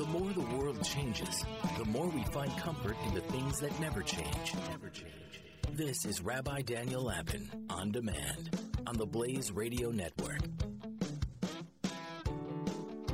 [0.00, 1.44] The more the world changes,
[1.76, 4.54] the more we find comfort in the things that never change.
[4.70, 5.42] Never change.
[5.72, 10.40] This is Rabbi Daniel Lapin on demand on the Blaze Radio Network.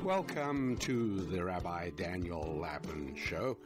[0.05, 3.59] Welcome to the Rabbi Daniel Lapin Show.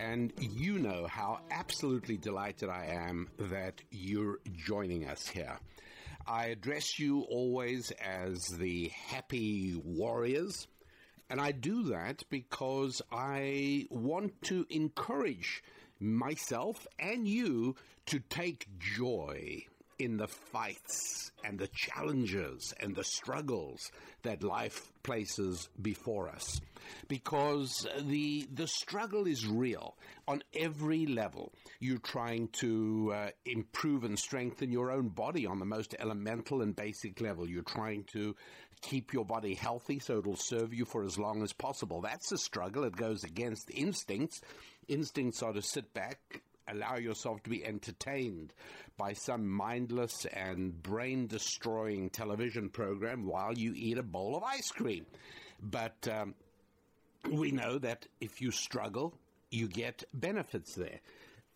[0.00, 5.60] And you know how absolutely delighted I am that you're joining us here.
[6.26, 10.66] I address you always as the happy warriors.
[11.30, 15.62] And I do that because I want to encourage
[15.98, 17.76] myself and you
[18.06, 19.64] to take joy
[19.98, 23.90] in the fights and the challenges and the struggles
[24.22, 26.60] that life places before us.
[27.08, 29.94] Because the the struggle is real
[30.26, 31.52] on every level.
[31.80, 36.74] You're trying to uh, improve and strengthen your own body on the most elemental and
[36.74, 37.48] basic level.
[37.48, 38.34] You're trying to
[38.80, 42.38] keep your body healthy so it'll serve you for as long as possible that's a
[42.38, 44.40] struggle it goes against instincts
[44.88, 48.52] instincts are to sit back allow yourself to be entertained
[48.96, 54.70] by some mindless and brain destroying television program while you eat a bowl of ice
[54.70, 55.04] cream.
[55.60, 56.34] But um,
[57.30, 59.14] we know that if you struggle,
[59.50, 61.00] you get benefits there.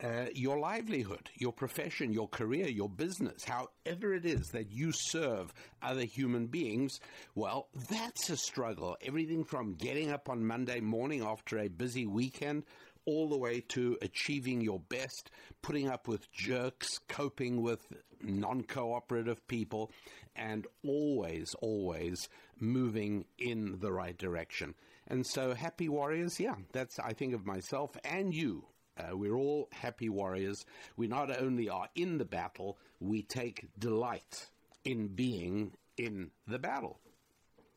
[0.00, 5.52] Uh, your livelihood, your profession, your career, your business, however it is that you serve
[5.82, 7.00] other human beings,
[7.34, 8.96] well, that's a struggle.
[9.02, 12.62] Everything from getting up on Monday morning after a busy weekend
[13.06, 15.30] all the way to achieving your best,
[15.62, 17.80] putting up with jerks, coping with
[18.22, 19.90] non cooperative people,
[20.36, 22.28] and always, always
[22.60, 24.74] moving in the right direction.
[25.08, 28.66] And so, happy warriors, yeah, that's, I think of myself and you.
[28.98, 30.64] Uh, we're all happy warriors.
[30.96, 34.48] We not only are in the battle, we take delight
[34.84, 36.98] in being in the battle.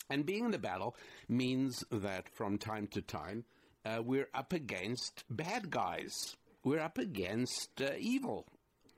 [0.09, 0.95] And being in the battle
[1.30, 3.45] means that from time to time,
[3.86, 6.11] uh, we're up against bad guys.
[6.64, 8.45] We're up against uh, evil.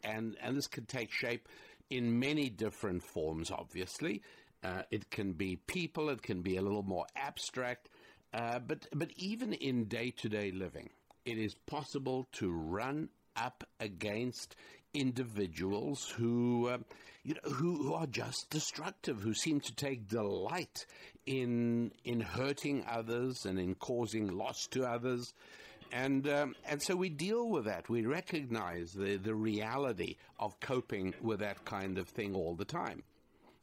[0.03, 1.47] And, and this can take shape
[1.89, 4.21] in many different forms, obviously.
[4.63, 7.89] Uh, it can be people, it can be a little more abstract,
[8.33, 10.89] uh, but, but even in day to day living,
[11.25, 14.55] it is possible to run up against
[14.93, 16.77] individuals who, uh,
[17.23, 20.85] you know, who, who are just destructive, who seem to take delight
[21.25, 25.33] in in hurting others and in causing loss to others.
[25.91, 27.89] And um, and so we deal with that.
[27.89, 33.03] We recognize the, the reality of coping with that kind of thing all the time.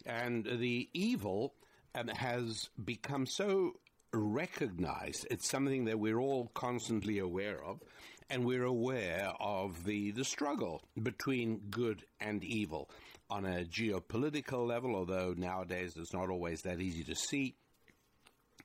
[0.07, 1.55] And the evil
[1.95, 3.75] um, has become so
[4.13, 5.27] recognized.
[5.31, 7.81] It's something that we're all constantly aware of,
[8.29, 12.91] and we're aware of the, the struggle between good and evil
[13.29, 17.55] on a geopolitical level, although nowadays it's not always that easy to see,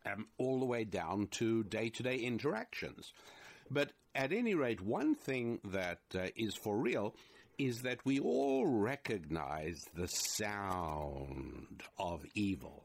[0.06, 3.12] um, all the way down to day to day interactions.
[3.70, 7.16] But at any rate, one thing that uh, is for real
[7.58, 12.84] is that we all recognize the sound of evil.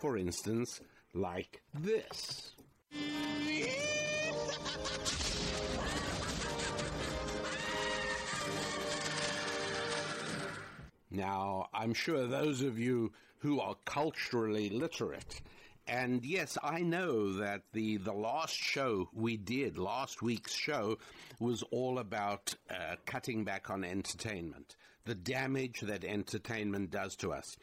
[0.00, 0.80] For instance,
[1.14, 2.52] like this.
[11.10, 15.40] Now, I'm sure those of you who are culturally literate,
[15.86, 20.98] and yes, I know that the, the last show we did, last week's show,
[21.38, 27.56] was all about uh, cutting back on entertainment, the damage that entertainment does to us.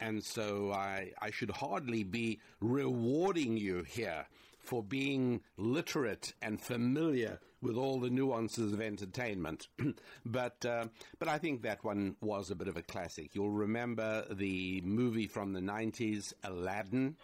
[0.00, 4.26] And so I, I should hardly be rewarding you here
[4.60, 9.68] for being literate and familiar with all the nuances of entertainment.
[10.26, 10.86] but uh,
[11.18, 13.34] but I think that one was a bit of a classic.
[13.34, 17.16] You'll remember the movie from the 90s, Aladdin,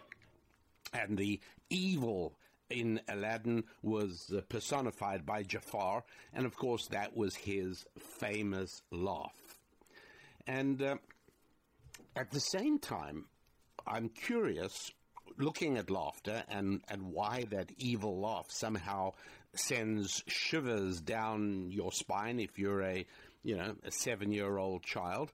[0.93, 2.37] and the evil
[2.69, 6.03] in Aladdin was uh, personified by Jafar,
[6.33, 9.59] and of course that was his famous laugh.
[10.47, 10.95] And uh,
[12.15, 13.25] at the same time,
[13.85, 14.91] I'm curious
[15.37, 19.13] looking at laughter and, and why that evil laugh somehow
[19.53, 23.05] sends shivers down your spine if you're a
[23.43, 25.31] you know a seven year old child.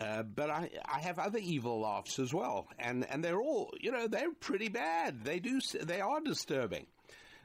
[0.00, 3.90] Uh, but I, I have other evil laughs as well, and, and they're all you
[3.90, 5.24] know they're pretty bad.
[5.24, 6.86] They do they are disturbing.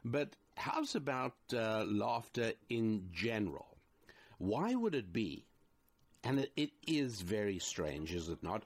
[0.06, 3.78] But how's about uh, laughter in general?
[4.38, 5.46] Why would it be?
[6.24, 8.64] And it, it is very strange, is it not?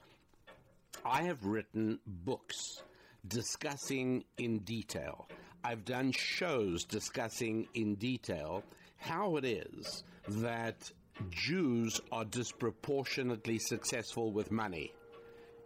[1.04, 2.83] I have written books
[3.27, 5.27] discussing in detail.
[5.63, 8.63] I've done shows discussing in detail
[8.98, 10.92] how it is that
[11.30, 14.94] Jews are disproportionately successful with money.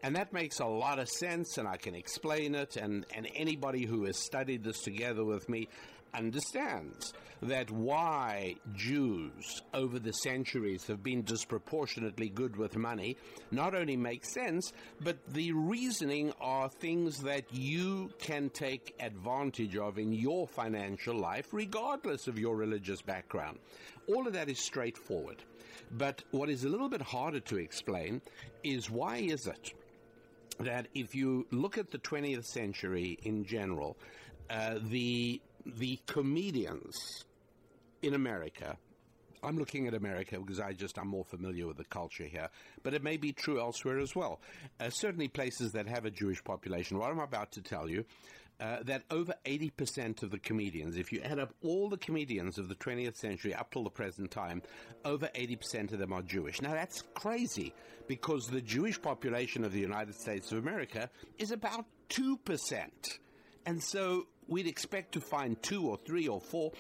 [0.04, 2.78] And that makes a lot of sense, and I can explain it.
[2.78, 5.68] And, and anybody who has studied this together with me
[6.14, 13.18] understands that why Jews over the centuries have been disproportionately good with money
[13.50, 19.98] not only makes sense, but the reasoning are things that you can take advantage of
[19.98, 23.58] in your financial life, regardless of your religious background.
[24.08, 25.44] All of that is straightforward.
[25.92, 28.22] But what is a little bit harder to explain
[28.64, 29.74] is why is it
[30.60, 33.98] that if you look at the 20th century in general,
[34.50, 37.26] uh, the the comedians
[38.02, 38.78] in America.
[39.44, 42.50] I'm looking at America because I just I'm more familiar with the culture here,
[42.84, 44.40] but it may be true elsewhere as well.
[44.80, 47.00] Uh, certainly, places that have a Jewish population.
[47.00, 48.06] What I'm about to tell you.
[48.60, 52.70] Uh, that over 80% of the comedians, if you add up all the comedians of
[52.70, 54.62] the 20th century up till the present time,
[55.04, 56.62] over 80% of them are Jewish.
[56.62, 57.74] Now that's crazy
[58.08, 61.10] because the Jewish population of the United States of America
[61.40, 62.38] is about 2%.
[63.66, 66.72] And so we'd expect to find two or three or four.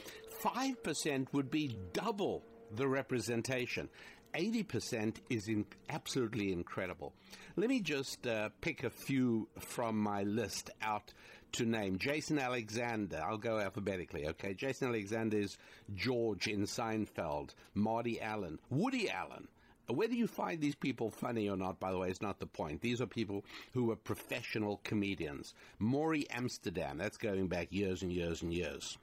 [0.43, 2.43] 5% would be double
[2.75, 3.89] the representation.
[4.35, 7.13] 80% is in, absolutely incredible.
[7.55, 11.13] Let me just uh, pick a few from my list out
[11.53, 11.97] to name.
[11.97, 14.53] Jason Alexander, I'll go alphabetically, okay?
[14.53, 15.57] Jason Alexander is
[15.95, 19.47] George in Seinfeld, Marty Allen, Woody Allen,
[19.91, 22.81] whether you find these people funny or not, by the way, is not the point.
[22.81, 23.43] These are people
[23.73, 25.53] who are professional comedians.
[25.79, 28.97] Morey Amsterdam, that's going back years and years and years.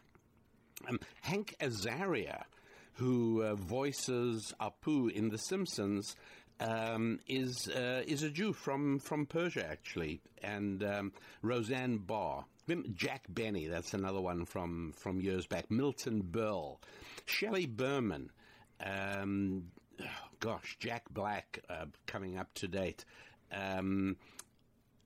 [0.88, 2.44] Um, Hank Azaria,
[2.94, 6.16] who uh, voices Apu in The Simpsons,
[6.60, 11.12] um, is uh, is a Jew from, from Persia, actually, and um,
[11.42, 12.44] Roseanne Barr.
[12.94, 15.70] Jack Benny, that's another one from, from years back.
[15.70, 16.76] Milton Berle,
[17.24, 18.30] Shelley Berman,
[18.84, 19.70] um,
[20.40, 23.04] gosh, Jack Black uh, coming up to date.
[23.52, 24.16] Um,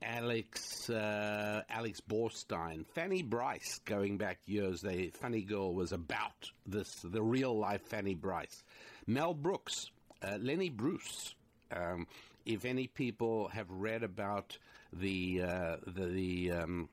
[0.03, 4.81] Alex uh, Alex Borstein, Fanny Brice, going back years.
[4.81, 8.65] The Funny Girl was about this, the real life Fanny Brice.
[9.07, 9.91] Mel Brooks,
[10.23, 11.35] uh, Lenny Bruce.
[11.71, 12.07] Um,
[12.45, 14.59] if any people have read about
[14.93, 16.89] the uh, the, the um,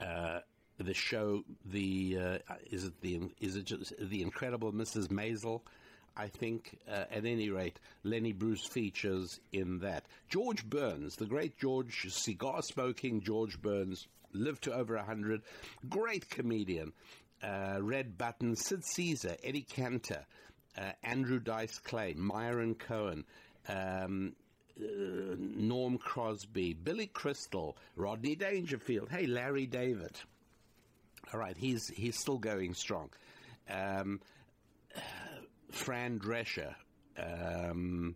[0.00, 0.40] uh,
[0.78, 5.08] the show, the uh, is it the is it just the Incredible Mrs.
[5.08, 5.60] Maisel?
[6.16, 10.04] I think, uh, at any rate, Lenny Bruce features in that.
[10.28, 15.42] George Burns, the great George, cigar smoking George Burns, lived to over 100.
[15.88, 16.92] Great comedian.
[17.42, 20.24] Uh, Red Button, Sid Caesar, Eddie Cantor,
[20.78, 23.24] uh, Andrew Dice Clay, Myron Cohen,
[23.68, 24.34] um,
[24.80, 24.84] uh,
[25.38, 29.08] Norm Crosby, Billy Crystal, Rodney Dangerfield.
[29.10, 30.12] Hey, Larry David.
[31.32, 33.10] All right, he's he's still going strong.
[33.70, 34.20] Um,
[35.72, 36.74] Fran Drescher,
[37.18, 38.14] um,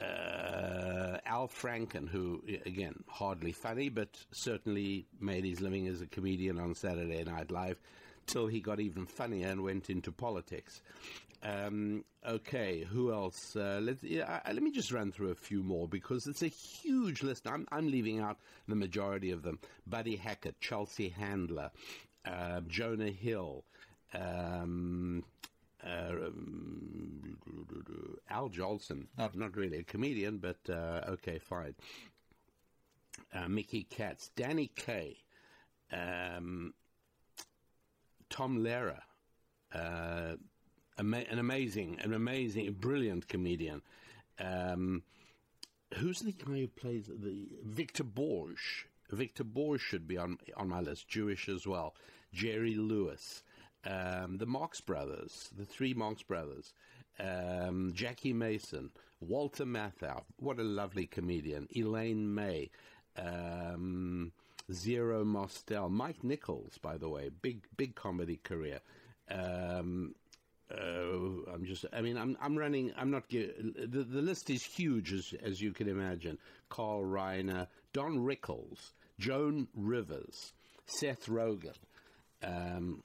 [0.00, 6.58] uh, Al Franken, who, again, hardly funny, but certainly made his living as a comedian
[6.58, 7.78] on Saturday Night Live
[8.26, 10.80] till he got even funnier and went into politics.
[11.42, 13.56] Um, okay, who else?
[13.56, 17.22] Uh, let, yeah, let me just run through a few more because it's a huge
[17.22, 17.46] list.
[17.46, 19.58] I'm, I'm leaving out the majority of them.
[19.86, 21.70] Buddy Hackett, Chelsea Handler,
[22.26, 23.64] uh, Jonah Hill,
[24.12, 25.24] um,
[25.84, 27.36] uh, um,
[28.28, 31.74] Al Jolson, not not really a comedian, but uh, okay, fine.
[33.34, 35.16] Uh, Mickey Katz, Danny Kaye,
[35.92, 36.74] um,
[38.28, 39.00] Tom Lehrer,
[39.74, 40.36] uh,
[40.98, 43.82] ama- an amazing, an amazing, brilliant comedian.
[44.38, 45.02] Um,
[45.94, 48.86] who's the guy who plays the Victor Borge?
[49.10, 51.08] Victor Borge should be on on my list.
[51.08, 51.94] Jewish as well.
[52.32, 53.42] Jerry Lewis
[53.86, 56.72] um, the Marx Brothers, the three Marx Brothers,
[57.18, 62.70] um, Jackie Mason, Walter Matthau, what a lovely comedian, Elaine May,
[63.16, 64.32] um,
[64.72, 68.80] Zero Mostel, Mike Nichols, by the way, big big comedy career.
[69.30, 70.14] Um,
[70.72, 75.12] uh, I'm just, I mean, I'm, I'm running, I'm not, the, the list is huge
[75.12, 76.38] as, as you can imagine.
[76.68, 80.52] Carl Reiner, Don Rickles, Joan Rivers,
[80.86, 81.74] Seth Rogen,
[82.44, 83.02] um,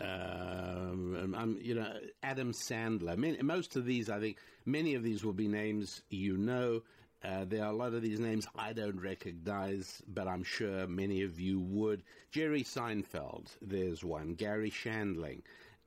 [0.00, 1.92] um, um, you know,
[2.22, 3.16] Adam Sandler.
[3.16, 6.82] Many, most of these, I think, many of these will be names you know.
[7.22, 11.22] Uh, there are a lot of these names I don't recognize, but I'm sure many
[11.22, 12.02] of you would.
[12.30, 14.34] Jerry Seinfeld, there's one.
[14.34, 15.42] Garry Shandling.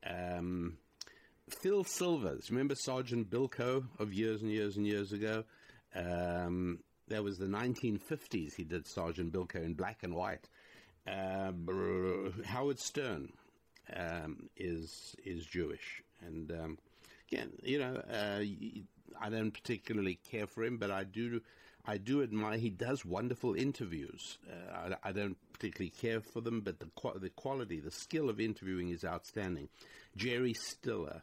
[0.06, 0.78] Um,
[1.50, 5.44] Phil Silvers, remember Sergeant Bilko of years and years and years ago?
[5.96, 8.56] Um, that was the 1950s.
[8.56, 10.48] He did Sergeant Bilko in black and white.
[11.06, 11.52] Uh,
[12.46, 13.34] Howard Stern,
[13.96, 16.78] um, is is Jewish, and um,
[17.32, 18.44] again, you know, uh,
[19.20, 21.42] I don't particularly care for him, but I do
[21.86, 22.58] I do admire.
[22.58, 24.38] He does wonderful interviews.
[24.50, 26.88] Uh, I, I, don't particularly care for them, but the
[27.20, 29.68] the quality, the skill of interviewing is outstanding.
[30.16, 31.22] Jerry Stiller.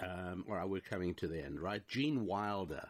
[0.00, 1.86] Um, all right, we're coming to the end, right?
[1.86, 2.88] Gene Wilder,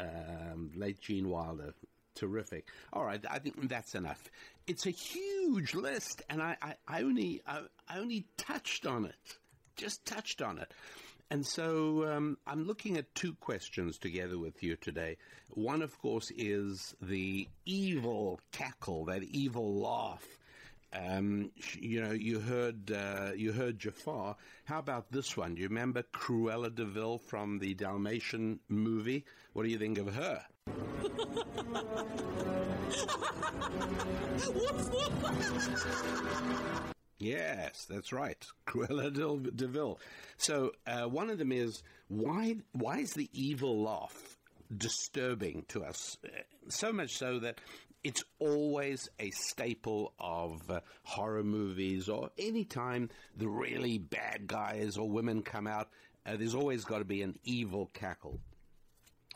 [0.00, 1.74] um, late Gene Wilder,
[2.16, 2.66] terrific.
[2.92, 4.30] All right, I think that's enough.
[4.66, 9.38] It's a huge list, and I, I, I only I, I only touched on it,
[9.76, 10.72] just touched on it.
[11.30, 15.16] And so um, I'm looking at two questions together with you today.
[15.50, 20.24] One, of course, is the evil cackle, that evil laugh.
[20.92, 24.36] Um, you know, you heard uh, you heard Jafar.
[24.64, 25.56] How about this one?
[25.56, 29.24] Do you remember Cruella de Vil from the Dalmatian movie?
[29.52, 30.42] What do you think of her?
[37.18, 39.10] Yes, that's right, Cruella
[39.56, 39.98] de Vil.
[40.36, 42.56] So uh, one of them is why?
[42.72, 44.36] Why is the evil laugh
[44.76, 46.18] disturbing to us?
[46.22, 46.28] Uh,
[46.68, 47.60] so much so that
[48.02, 54.98] it's always a staple of uh, horror movies, or any time the really bad guys
[54.98, 55.88] or women come out.
[56.26, 58.38] Uh, there's always got to be an evil cackle.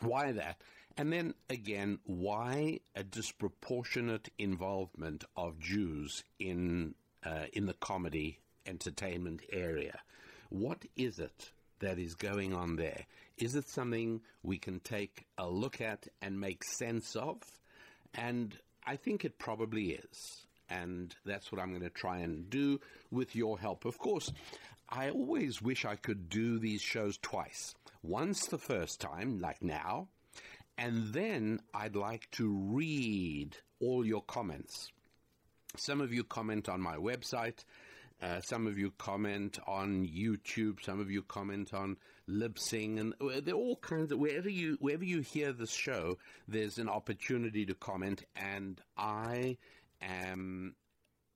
[0.00, 0.60] Why that?
[0.98, 9.42] And then again, why a disproportionate involvement of Jews in uh, in the comedy entertainment
[9.52, 10.00] area.
[10.50, 13.06] What is it that is going on there?
[13.36, 17.42] Is it something we can take a look at and make sense of?
[18.14, 20.46] And I think it probably is.
[20.68, 23.84] And that's what I'm going to try and do with your help.
[23.84, 24.32] Of course,
[24.88, 27.74] I always wish I could do these shows twice.
[28.02, 30.08] Once the first time, like now,
[30.78, 34.92] and then I'd like to read all your comments.
[35.76, 37.64] Some of you comment on my website.
[38.22, 40.82] Uh, some of you comment on YouTube.
[40.82, 41.96] Some of you comment on
[42.28, 46.18] Libsyn, and uh, there are all kinds of wherever you wherever you hear this show,
[46.46, 49.56] there's an opportunity to comment, and I
[50.02, 50.74] am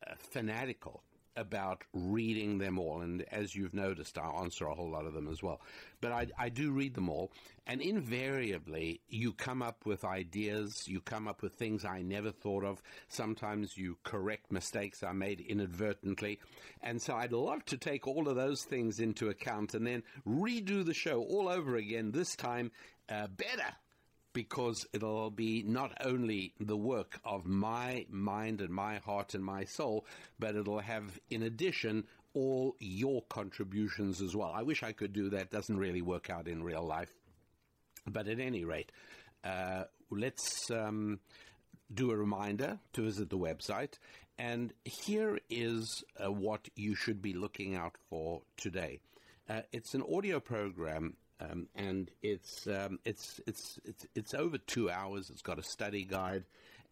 [0.06, 1.02] uh, fanatical
[1.36, 3.00] about reading them all.
[3.00, 5.60] And as you've noticed, I answer a whole lot of them as well.
[6.00, 7.32] But I, I, do read them all.
[7.66, 12.64] And invariably, you come up with ideas, you come up with things I never thought
[12.64, 12.82] of.
[13.08, 16.40] Sometimes you correct mistakes I made inadvertently.
[16.82, 20.84] And so I'd love to take all of those things into account and then redo
[20.84, 22.72] the show all over again, this time
[23.08, 23.74] uh, better
[24.32, 29.64] because it'll be not only the work of my mind and my heart and my
[29.64, 30.06] soul,
[30.38, 34.52] but it'll have, in addition, all your contributions as well.
[34.54, 35.50] I wish I could do that.
[35.50, 37.12] Doesn't really work out in real life.
[38.06, 38.90] But at any rate,
[39.44, 41.20] uh, let's um,
[41.92, 43.94] do a reminder to visit the website.
[44.38, 49.00] And here is uh, what you should be looking out for today.
[49.48, 54.90] Uh, it's an audio program um, and it's um, it's it's it's it's over two
[54.90, 55.30] hours.
[55.30, 56.44] It's got a study guide,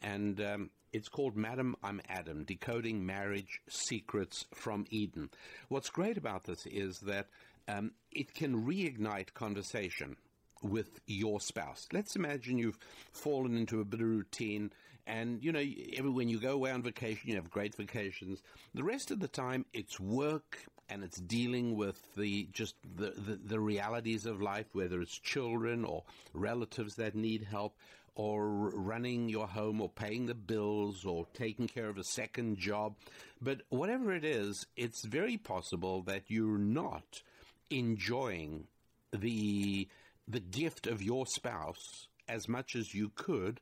[0.03, 5.31] and um, it's called Madam I'm Adam: Decoding Marriage Secrets from Eden.
[5.69, 7.29] What's great about this is that
[7.69, 10.17] um, it can reignite conversation
[10.63, 11.87] with your spouse.
[11.93, 12.79] Let's imagine you've
[13.13, 14.71] fallen into a bit of routine
[15.07, 15.65] and, you know,
[15.97, 18.43] every, when you go away on vacation, you have great vacations.
[18.75, 20.59] The rest of the time, it's work
[20.91, 25.85] and it's dealing with the just the, the, the realities of life, whether it's children
[25.85, 26.03] or
[26.35, 27.77] relatives that need help
[28.17, 32.95] or running your home or paying the bills or taking care of a second job.
[33.41, 37.23] But whatever it is, it's very possible that you're not
[37.71, 38.67] enjoying
[39.13, 39.89] the
[40.27, 43.61] the gift of your spouse as much as you could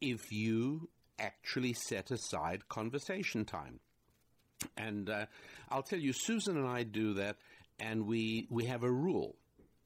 [0.00, 3.80] if you actually set aside conversation time.
[4.76, 5.26] And uh,
[5.70, 7.36] I'll tell you, Susan and I do that,
[7.78, 9.36] and we we have a rule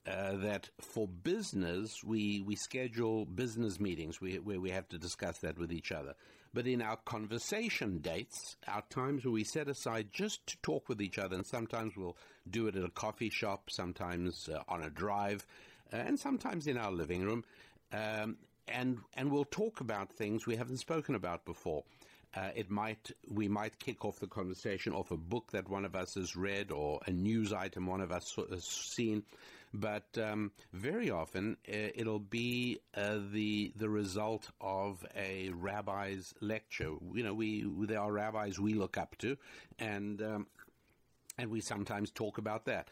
[0.07, 5.59] uh, that for business we we schedule business meetings where we have to discuss that
[5.59, 6.15] with each other.
[6.55, 11.01] But in our conversation dates, our times where we set aside just to talk with
[11.01, 12.17] each other, and sometimes we'll
[12.51, 15.47] do it at a coffee shop, sometimes uh, on a drive,
[15.93, 17.45] uh, and sometimes in our living room.
[17.93, 18.37] Um,
[18.69, 21.85] and and we'll talk about things we haven't spoken about before.
[22.35, 25.95] Uh, it might we might kick off the conversation off a book that one of
[25.95, 29.23] us has read or a news item one of us has seen,
[29.75, 36.95] but um, very often uh, it'll be uh, the the result of a rabbi's lecture.
[37.13, 39.37] You know, we there are rabbis we look up to,
[39.79, 40.47] and um,
[41.37, 42.89] and we sometimes talk about that.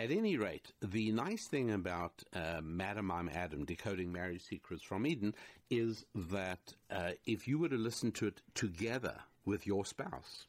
[0.00, 5.06] At any rate, the nice thing about uh, Madam I'm Adam, Decoding Marriage Secrets from
[5.06, 5.34] Eden,
[5.68, 10.46] is that uh, if you were to listen to it together with your spouse,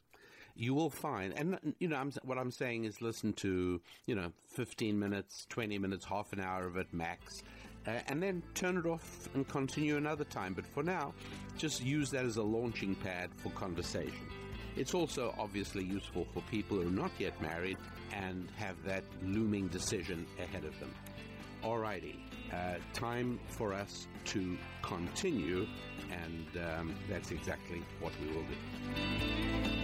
[0.56, 4.32] you will find, and you know, I'm, what I'm saying is listen to, you know,
[4.46, 7.42] 15 minutes, 20 minutes, half an hour of it max,
[7.86, 10.54] uh, and then turn it off and continue another time.
[10.54, 11.12] But for now,
[11.58, 14.30] just use that as a launching pad for conversation.
[14.76, 17.76] It's also obviously useful for people who are not yet married
[18.12, 20.94] and have that looming decision ahead of them.
[21.62, 22.16] Alrighty,
[22.52, 25.66] uh, time for us to continue,
[26.10, 29.81] and um, that's exactly what we will do.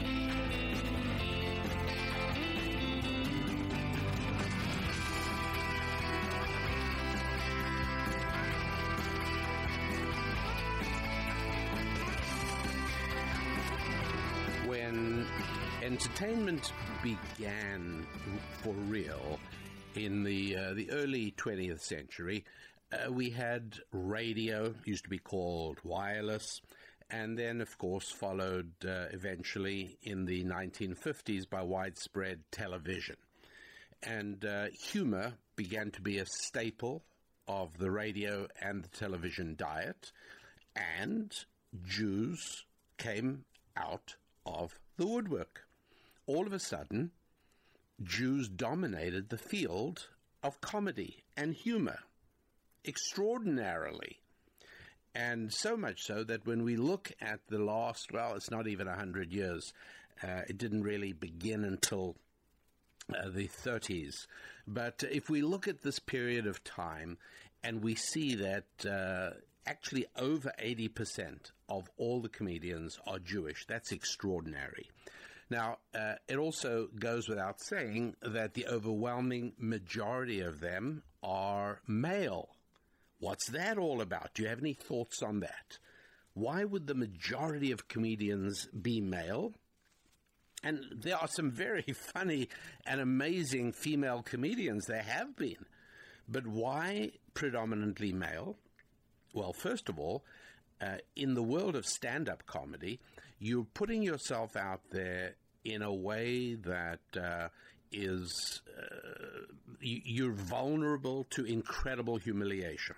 [16.21, 18.05] Entertainment began
[18.63, 19.39] for real
[19.95, 22.45] in the uh, the early 20th century,
[22.93, 26.61] uh, we had radio, used to be called wireless,
[27.09, 33.17] and then, of course, followed uh, eventually in the 1950s by widespread television.
[34.03, 37.05] And uh, humor began to be a staple
[37.47, 40.11] of the radio and the television diet,
[40.75, 41.33] and
[41.85, 42.65] Jews
[42.97, 43.45] came
[43.77, 45.68] out of the woodwork.
[46.29, 47.13] All of a sudden,
[48.03, 50.09] Jews dominated the field
[50.43, 52.01] of comedy and humor
[52.85, 54.19] extraordinarily.
[55.15, 58.87] And so much so that when we look at the last, well, it's not even
[58.87, 59.73] 100 years,
[60.23, 62.15] uh, it didn't really begin until
[63.09, 64.27] uh, the 30s.
[64.67, 67.17] But if we look at this period of time
[67.65, 69.31] and we see that uh,
[69.65, 74.91] actually over 80% of all the comedians are Jewish, that's extraordinary.
[75.51, 82.51] Now, uh, it also goes without saying that the overwhelming majority of them are male.
[83.19, 84.35] What's that all about?
[84.35, 85.79] Do you have any thoughts on that?
[86.35, 89.55] Why would the majority of comedians be male?
[90.63, 92.49] And there are some very funny
[92.87, 94.87] and amazing female comedians.
[94.87, 95.65] There have been.
[96.29, 98.57] But why predominantly male?
[99.33, 100.25] Well, first of all,
[100.81, 103.01] uh, in the world of stand up comedy,
[103.39, 107.49] you're putting yourself out there in a way that uh,
[107.93, 109.45] is uh,
[109.81, 112.97] you're vulnerable to incredible humiliation.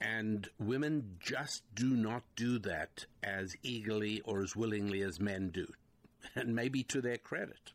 [0.00, 5.66] And women just do not do that as eagerly or as willingly as men do,
[6.34, 7.72] and maybe to their credit.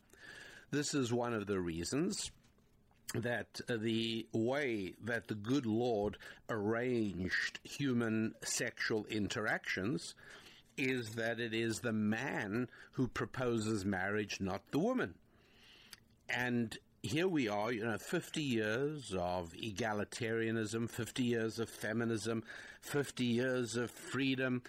[0.71, 2.31] This is one of the reasons
[3.13, 6.17] that the way that the good Lord
[6.49, 10.15] arranged human sexual interactions
[10.77, 15.15] is that it is the man who proposes marriage, not the woman.
[16.29, 22.43] And here we are, you know, 50 years of egalitarianism, 50 years of feminism,
[22.81, 24.61] 50 years of freedom,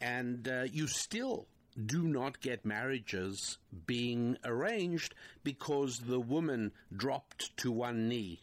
[0.00, 1.46] and uh, you still
[1.86, 8.40] do not get marriages being arranged because the woman dropped to one knee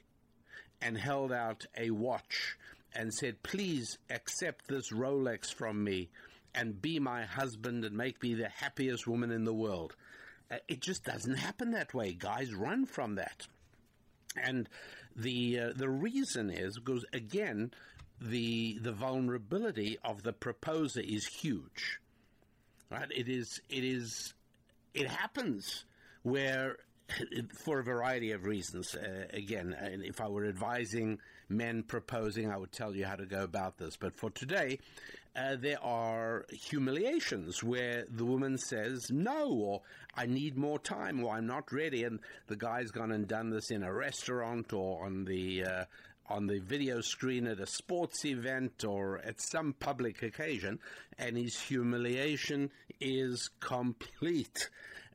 [0.81, 2.57] and held out a watch
[2.93, 6.09] and said, Please accept this Rolex from me
[6.55, 9.95] and be my husband and make me the happiest woman in the world.
[10.49, 12.13] Uh, it just doesn't happen that way.
[12.13, 13.47] Guys run from that.
[14.35, 14.69] And
[15.15, 17.71] the uh, the reason is because again
[18.21, 21.99] the the vulnerability of the proposer is huge.
[22.89, 23.09] Right?
[23.15, 24.33] It is it is
[24.93, 25.85] it happens
[26.23, 26.77] where
[27.53, 28.95] for a variety of reasons.
[28.95, 33.43] Uh, again, if I were advising men proposing, I would tell you how to go
[33.43, 33.97] about this.
[33.97, 34.79] But for today,
[35.37, 39.81] uh, there are humiliations where the woman says no, or
[40.15, 43.69] I need more time, or I'm not ready, and the guy's gone and done this
[43.69, 45.85] in a restaurant or on the uh,
[46.29, 50.79] on the video screen at a sports event or at some public occasion,
[51.19, 54.69] and his humiliation is complete.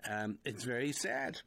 [0.08, 1.40] Um, it's very sad.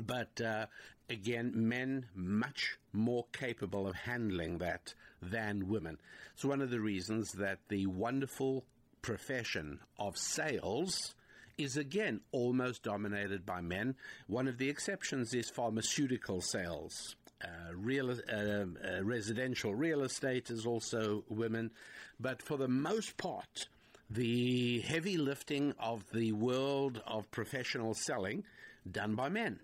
[0.00, 0.66] But uh,
[1.10, 4.94] again, men much more capable of handling that
[5.30, 5.98] than women.
[6.34, 8.64] It's one of the reasons that the wonderful
[9.02, 11.14] profession of sales
[11.58, 13.94] is again almost dominated by men.
[14.26, 17.16] One of the exceptions is pharmaceutical sales.
[17.42, 18.64] Uh, real, uh, uh,
[19.02, 21.70] residential real estate is also women,
[22.18, 23.68] but for the most part,
[24.08, 28.44] the heavy lifting of the world of professional selling
[28.90, 29.60] done by men.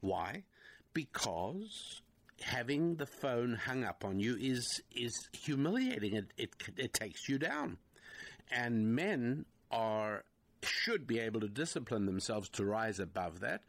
[0.00, 0.44] Why?
[0.92, 2.02] Because
[2.44, 6.14] having the phone hung up on you is is humiliating.
[6.14, 7.78] It it, it takes you down,
[8.50, 10.24] and men are
[10.62, 13.62] should be able to discipline themselves to rise above that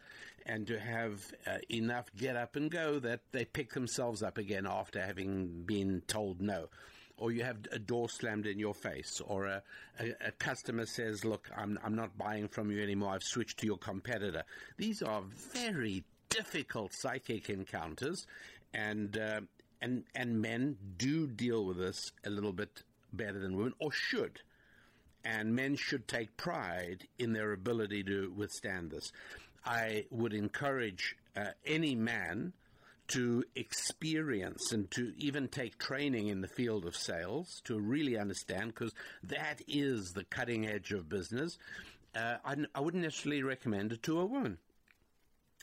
[0.46, 4.66] and to have uh, enough get up and go that they pick themselves up again
[4.66, 6.68] after having been told no.
[7.18, 9.64] or you have a door slammed in your face, or a,
[10.00, 13.66] a, a, customer says, Look, I'm, I'm not buying from you anymore, I've switched to
[13.66, 14.44] your competitor.
[14.78, 18.26] These are very difficult psychic encounters,
[18.76, 19.42] and, uh,
[19.82, 22.84] and, and men do deal with this a little bit
[23.14, 24.42] better than women, or should.
[25.24, 29.12] And men should take pride in their ability to withstand this.
[29.66, 32.54] I would encourage uh, any man
[33.08, 38.74] to experience and to even take training in the field of sales to really understand,
[38.74, 41.58] because that is the cutting edge of business.
[42.16, 44.58] Uh, I, I wouldn't necessarily recommend it to a woman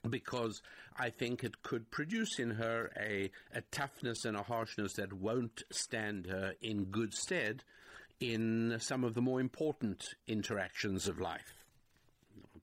[0.09, 0.63] because
[0.99, 5.63] I think it could produce in her a, a toughness and a harshness that won't
[5.71, 7.63] stand her in good stead
[8.21, 11.65] in some of the more important interactions of life.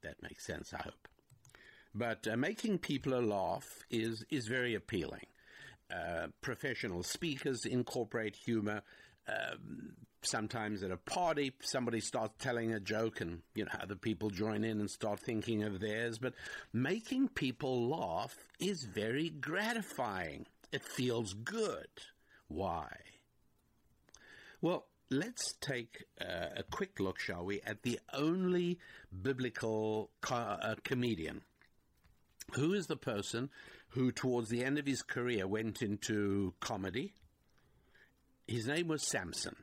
[0.02, 1.08] That makes sense, I hope.
[1.93, 5.25] But uh, making people laugh is, is very appealing.
[5.93, 8.82] Uh, professional speakers incorporate humor.
[9.28, 14.29] Um, sometimes at a party, somebody starts telling a joke, and you know other people
[14.29, 16.19] join in and start thinking of theirs.
[16.19, 16.34] But
[16.73, 20.45] making people laugh is very gratifying.
[20.71, 21.88] It feels good.
[22.47, 22.89] Why?
[24.62, 28.79] Well, let's take uh, a quick look, shall we, at the only
[29.21, 31.41] biblical co- uh, comedian
[32.53, 33.49] who is the person
[33.89, 37.13] who, towards the end of his career, went into comedy?
[38.47, 39.55] His name was Samson.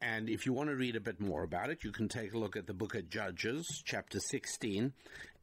[0.00, 2.38] And if you want to read a bit more about it, you can take a
[2.38, 4.92] look at the book of Judges, chapter 16.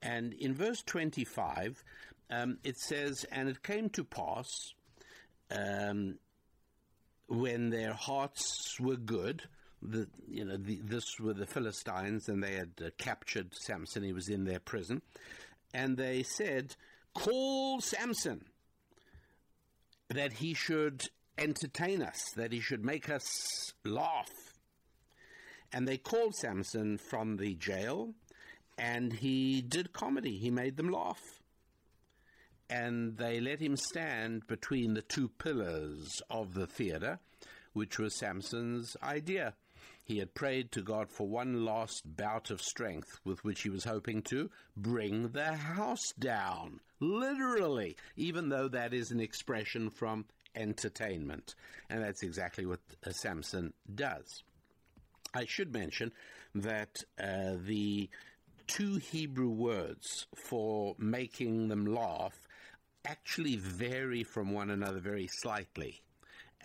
[0.01, 1.83] And in verse 25,
[2.29, 4.73] um, it says, And it came to pass
[5.51, 6.19] um,
[7.27, 9.43] when their hearts were good,
[9.81, 14.03] the, you know, the, this were the Philistines, and they had uh, captured Samson.
[14.03, 15.01] He was in their prison
[15.75, 16.75] and they said,
[17.13, 18.45] Call Samson,
[20.09, 21.03] that he should
[21.37, 24.29] entertain us, that he should make us laugh.
[25.71, 28.13] And they called Samson from the jail,
[28.78, 30.38] and he did comedy.
[30.38, 31.41] He made them laugh.
[32.69, 37.19] And they let him stand between the two pillars of the theater,
[37.73, 39.54] which was Samson's idea.
[40.04, 43.86] He had prayed to God for one last bout of strength with which he was
[43.86, 46.80] hoping to bring the house down.
[46.99, 50.25] Literally, even though that is an expression from
[50.56, 51.56] entertainment.
[51.89, 54.43] And that's exactly what uh, Samson does.
[55.35, 56.13] I should mention
[56.55, 58.09] that uh, the
[58.67, 62.33] two Hebrew words for making them laugh
[63.05, 66.01] actually vary from one another very slightly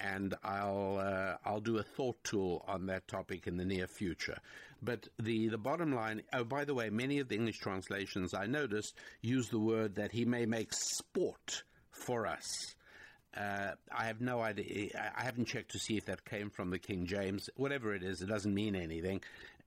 [0.01, 4.39] and I'll uh, I'll do a thought tool on that topic in the near future.
[4.83, 8.47] But the, the bottom line, oh, by the way, many of the English translations I
[8.47, 12.75] noticed use the word that he may make sport for us.
[13.37, 14.91] Uh, I have no idea.
[15.17, 17.49] I haven't checked to see if that came from the King James.
[17.57, 19.21] Whatever it is, it doesn't mean anything.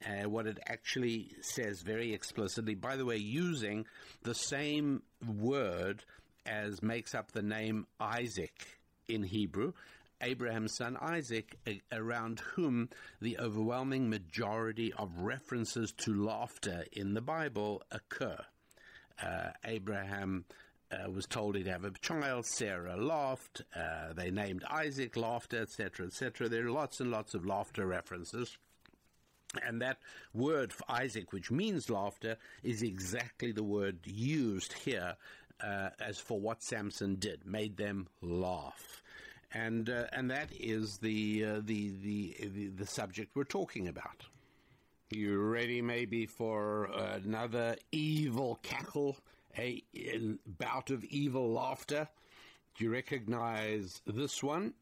[0.05, 3.85] Uh, what it actually says very explicitly, by the way, using
[4.23, 6.03] the same word
[6.45, 8.67] as makes up the name Isaac
[9.07, 9.71] in Hebrew,
[10.21, 11.57] Abraham's son Isaac,
[11.91, 12.89] around whom
[13.21, 18.37] the overwhelming majority of references to laughter in the Bible occur.
[19.21, 20.45] Uh, Abraham
[20.93, 22.45] uh, was told he'd have a child.
[22.45, 23.61] Sarah laughed.
[23.75, 26.49] Uh, they named Isaac laughter, etc., etc.
[26.49, 28.57] There are lots and lots of laughter references.
[29.65, 29.99] And that
[30.33, 35.15] word for Isaac, which means laughter, is exactly the word used here
[35.63, 39.03] uh, as for what Samson did, made them laugh
[39.53, 44.25] and uh, and that is the, uh, the, the the the subject we're talking about.
[45.11, 49.17] You ready, maybe, for another evil cackle,
[49.57, 52.07] a, a bout of evil laughter?
[52.75, 54.73] Do you recognize this one?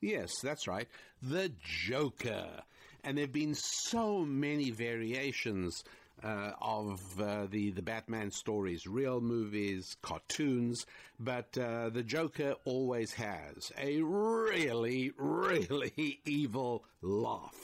[0.00, 0.88] Yes, that's right.
[1.22, 2.62] The Joker
[3.04, 5.84] and there have been so many variations
[6.22, 10.86] uh, of uh, the the Batman stories, real movies, cartoons,
[11.18, 17.56] but uh, the Joker always has a really, really evil laugh.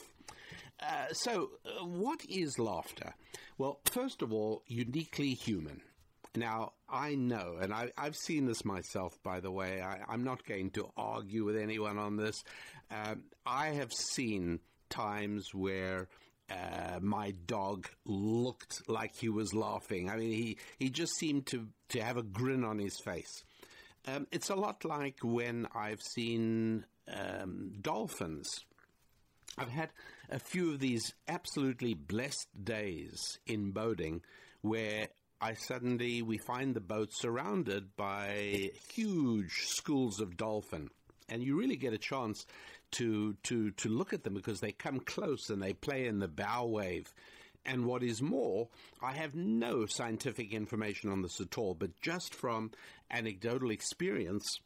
[0.81, 3.13] Uh, so, uh, what is laughter?
[3.57, 5.81] Well, first of all, uniquely human.
[6.35, 9.81] Now, I know, and I, have seen this myself, by the way.
[9.81, 12.43] I, am not going to argue with anyone on this.
[12.91, 16.07] Um, I have seen times where
[16.49, 20.09] uh, my dog looked like he was laughing.
[20.09, 23.43] I mean, he, he just seemed to, to have a grin on his face.
[24.07, 28.47] Um, it's a lot like when I've seen um, dolphins.
[29.57, 29.89] I've had
[30.29, 34.21] a few of these absolutely blessed days in boating
[34.61, 35.09] where
[35.41, 40.89] I suddenly we find the boat surrounded by huge schools of dolphin,
[41.29, 42.45] and you really get a chance
[42.91, 46.27] to to to look at them because they come close and they play in the
[46.27, 47.13] bow wave.
[47.65, 48.69] And what is more,
[49.03, 52.71] I have no scientific information on this at all, but just from
[53.11, 54.59] anecdotal experience,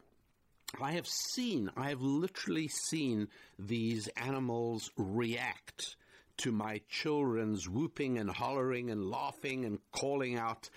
[0.81, 5.95] I have seen, I have literally seen these animals react
[6.37, 10.69] to my children's whooping and hollering and laughing and calling out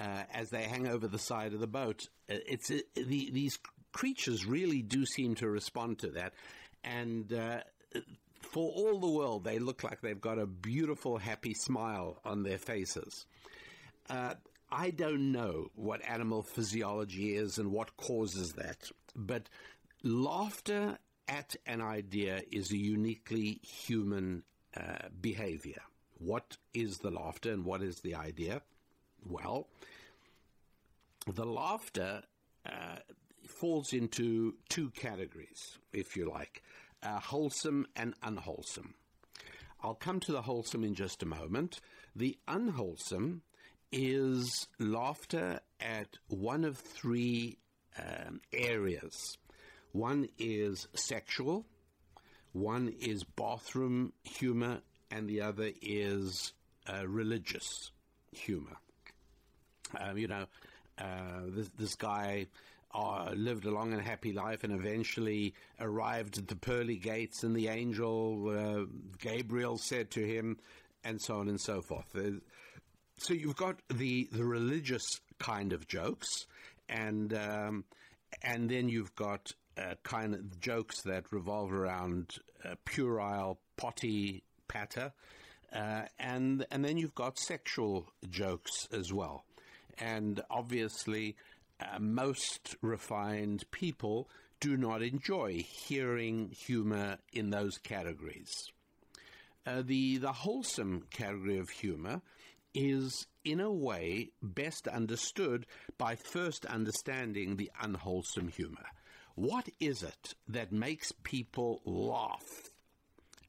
[0.00, 2.08] uh, as they hang over the side of the boat.
[2.28, 3.58] Uh, it's uh, the, these
[3.92, 6.34] creatures really do seem to respond to that,
[6.84, 7.60] and uh,
[8.40, 12.58] for all the world, they look like they've got a beautiful, happy smile on their
[12.58, 13.26] faces.
[14.08, 14.34] Uh,
[14.70, 19.48] I don't know what animal physiology is and what causes that, but
[20.02, 24.42] laughter at an idea is a uniquely human
[24.76, 25.80] uh, behavior.
[26.18, 28.62] What is the laughter and what is the idea?
[29.26, 29.68] Well,
[31.26, 32.22] the laughter
[32.66, 32.98] uh,
[33.46, 36.62] falls into two categories, if you like
[37.04, 38.94] uh, wholesome and unwholesome.
[39.82, 41.80] I'll come to the wholesome in just a moment.
[42.16, 43.42] The unwholesome
[43.92, 47.58] is laughter at one of three
[47.98, 49.36] um, areas.
[49.92, 51.66] One is sexual,
[52.52, 56.52] one is bathroom humor, and the other is
[56.92, 57.92] uh, religious
[58.32, 58.76] humor.
[60.00, 60.46] Um, you know,
[60.98, 62.46] uh, this, this guy
[62.94, 67.54] uh, lived a long and happy life and eventually arrived at the pearly gates, and
[67.56, 68.84] the angel uh,
[69.20, 70.58] Gabriel said to him,
[71.02, 72.14] and so on and so forth.
[72.16, 72.38] Uh,
[73.18, 75.04] so you've got the the religious
[75.38, 76.46] kind of jokes,
[76.88, 77.84] and um,
[78.42, 85.12] and then you've got uh, kind of jokes that revolve around uh, puerile, potty patter,
[85.72, 89.44] uh, and and then you've got sexual jokes as well,
[89.98, 91.36] and obviously.
[91.80, 94.28] Uh, most refined people
[94.60, 98.50] do not enjoy hearing humor in those categories.
[99.66, 102.22] Uh, the the wholesome category of humor
[102.74, 105.66] is in a way best understood
[105.98, 108.86] by first understanding the unwholesome humor.
[109.34, 112.70] What is it that makes people laugh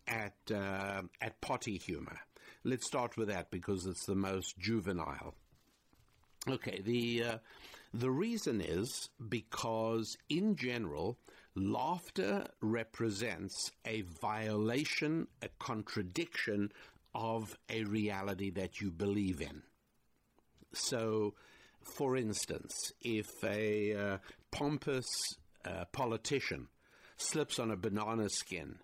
[0.08, 2.20] at uh, at potty humor?
[2.64, 5.36] Let's start with that because it's the most juvenile.
[6.48, 7.38] Okay, the uh,
[8.00, 11.18] the reason is because in general,
[11.56, 16.72] laughter represents a violation, a contradiction
[17.14, 19.62] of a reality that you believe in.
[20.74, 21.36] So,
[21.82, 24.18] for instance, if a uh,
[24.52, 25.08] pompous
[25.64, 26.68] uh, politician
[27.16, 28.80] slips on a banana skin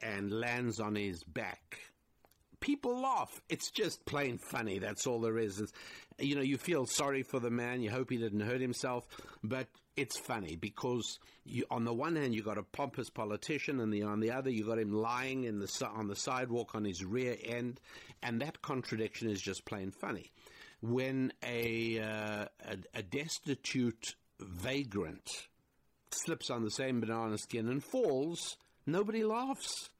[0.00, 1.93] and lands on his back,
[2.64, 3.42] people laugh.
[3.50, 4.78] It's just plain funny.
[4.78, 5.60] That's all there is.
[5.60, 5.72] It's,
[6.18, 7.82] you know, you feel sorry for the man.
[7.82, 9.06] You hope he didn't hurt himself,
[9.42, 9.66] but
[9.98, 14.02] it's funny because you, on the one hand you got a pompous politician, and the
[14.02, 17.36] on the other you got him lying in the on the sidewalk on his rear
[17.44, 17.80] end,
[18.22, 20.32] and that contradiction is just plain funny.
[20.80, 25.28] When a, uh, a, a destitute vagrant
[26.10, 29.90] slips on the same banana skin and falls, nobody laughs.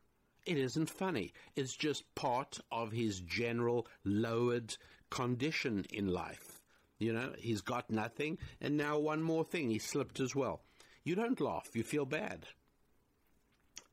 [0.46, 1.32] It isn't funny.
[1.56, 4.76] It's just part of his general lowered
[5.10, 6.60] condition in life.
[6.98, 10.62] You know, he's got nothing, and now one more thing, he slipped as well.
[11.02, 12.46] You don't laugh, you feel bad.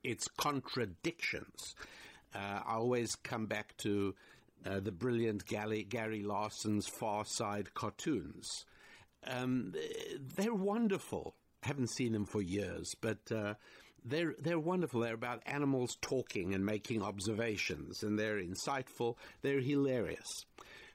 [0.03, 1.75] It's contradictions.
[2.33, 4.15] Uh, I always come back to
[4.65, 8.65] uh, the brilliant Gary, Gary Larson's Far Side cartoons.
[9.25, 9.73] Um,
[10.35, 11.35] they're wonderful.
[11.63, 13.55] I haven't seen them for years, but uh,
[14.03, 15.01] they're they're wonderful.
[15.01, 19.15] They're about animals talking and making observations, and they're insightful.
[19.41, 20.45] They're hilarious.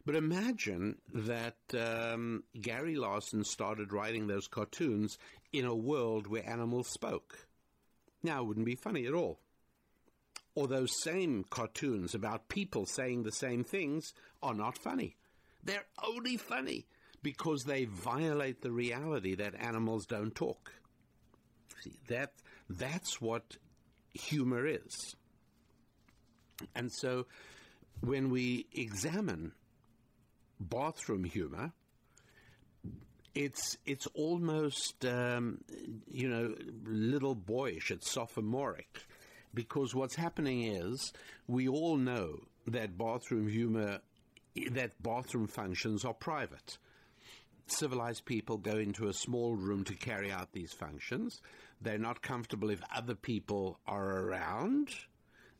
[0.05, 5.19] But imagine that um, Gary Larson started writing those cartoons
[5.53, 7.47] in a world where animals spoke.
[8.23, 9.41] Now, it wouldn't be funny at all.
[10.55, 15.17] Or those same cartoons about people saying the same things are not funny.
[15.63, 16.87] They're only funny
[17.23, 20.73] because they violate the reality that animals don't talk.
[21.83, 22.33] See, that,
[22.69, 23.57] that's what
[24.15, 25.17] humor is.
[26.75, 27.27] And so
[28.01, 29.53] when we examine
[30.61, 31.73] bathroom humor,
[33.35, 35.59] it's it's almost um,
[36.11, 37.91] you know little boyish.
[37.91, 39.01] It's sophomoric
[39.53, 41.13] because what's happening is
[41.47, 44.01] we all know that bathroom humor,
[44.71, 46.79] that bathroom functions are private.
[47.69, 51.41] Civilized people go into a small room to carry out these functions.
[51.81, 54.91] They're not comfortable if other people are around,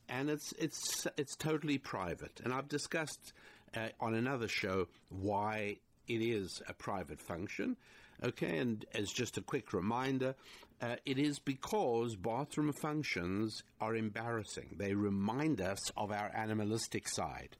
[0.07, 2.39] and it's it's it's totally private.
[2.43, 3.33] And I've discussed
[3.75, 7.75] uh, on another show why it is a private function.
[8.23, 10.33] Okay, and as just a quick reminder,
[10.81, 14.75] uh, it is because bathroom functions are embarrassing.
[14.77, 17.57] They remind us of our animalistic side.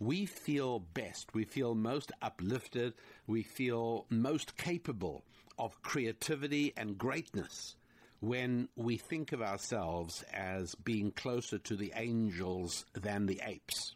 [0.00, 2.94] We feel best, we feel most uplifted,
[3.26, 5.24] we feel most capable
[5.58, 7.76] of creativity and greatness
[8.20, 13.94] when we think of ourselves as being closer to the angels than the apes.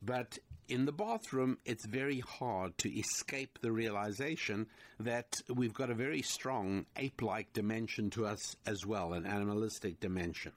[0.00, 4.66] But in the bathroom, it's very hard to escape the realization
[4.98, 10.00] that we've got a very strong ape like dimension to us as well, an animalistic
[10.00, 10.52] dimension.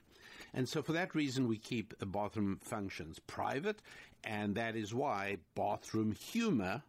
[0.54, 3.80] And so, for that reason, we keep the bathroom functions private,
[4.22, 6.82] and that is why bathroom humor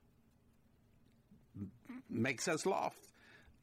[2.10, 2.95] makes us laugh.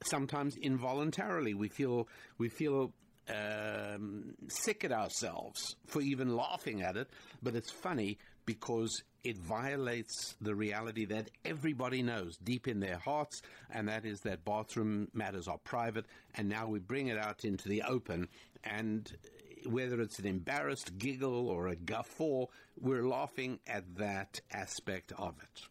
[0.04, 2.08] Sometimes involuntarily, we feel
[2.38, 2.92] we feel
[3.28, 7.10] um, sick at ourselves for even laughing at it,
[7.42, 13.42] but it's funny because it violates the reality that everybody knows deep in their hearts,
[13.70, 17.68] and that is that bathroom matters are private, and now we bring it out into
[17.68, 18.28] the open,
[18.64, 19.12] and
[19.66, 22.46] whether it's an embarrassed giggle or a guffaw,
[22.80, 25.62] we're laughing at that aspect of it.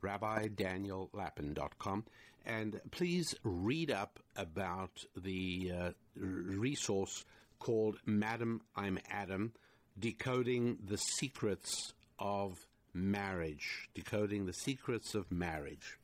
[0.03, 2.05] RabbiDanielLapin.com.
[2.45, 7.23] And please read up about the uh, resource
[7.59, 9.53] called Madam I'm Adam
[9.99, 13.89] Decoding the Secrets of Marriage.
[13.93, 15.97] Decoding the Secrets of Marriage.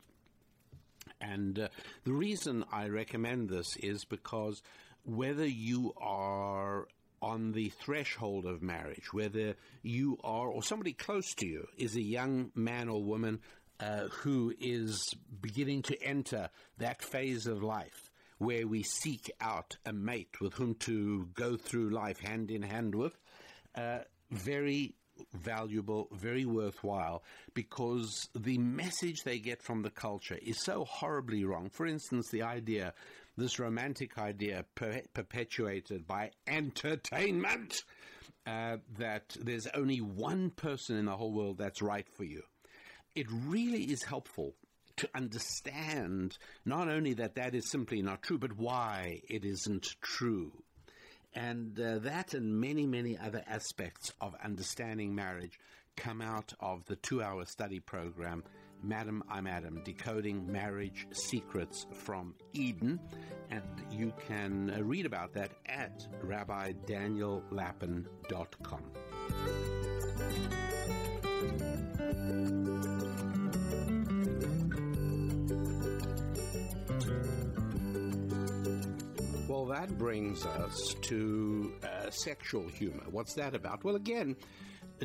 [1.19, 1.67] And uh,
[2.04, 4.62] the reason I recommend this is because
[5.04, 6.88] whether you are
[7.21, 12.02] on the threshold of marriage, whether you are, or somebody close to you is a
[12.02, 13.39] young man or woman
[13.80, 19.93] uh, who is beginning to enter that phase of life where we seek out a
[19.93, 23.17] mate with whom to go through life hand in hand with,
[23.76, 24.93] uh, very
[25.34, 31.70] valuable, very worthwhile, because the message they get from the culture is so horribly wrong.
[31.70, 32.94] For instance, the idea,
[33.38, 37.84] this romantic idea per- perpetuated by entertainment,
[38.46, 42.44] uh, that there's only one person in the whole world that's right for you
[43.18, 44.54] it really is helpful
[44.96, 50.52] to understand not only that that is simply not true, but why it isn't true.
[51.34, 55.60] And uh, that and many, many other aspects of understanding marriage
[55.96, 58.44] come out of the two hour study program,
[58.84, 63.00] Madam, I'm Adam, Decoding Marriage Secrets from Eden.
[63.50, 68.82] And you can uh, read about that at rabbidaniellapin.com.
[79.58, 83.06] Well, that brings us to uh, sexual humor.
[83.10, 83.84] What's that about?
[83.84, 84.36] Well, again,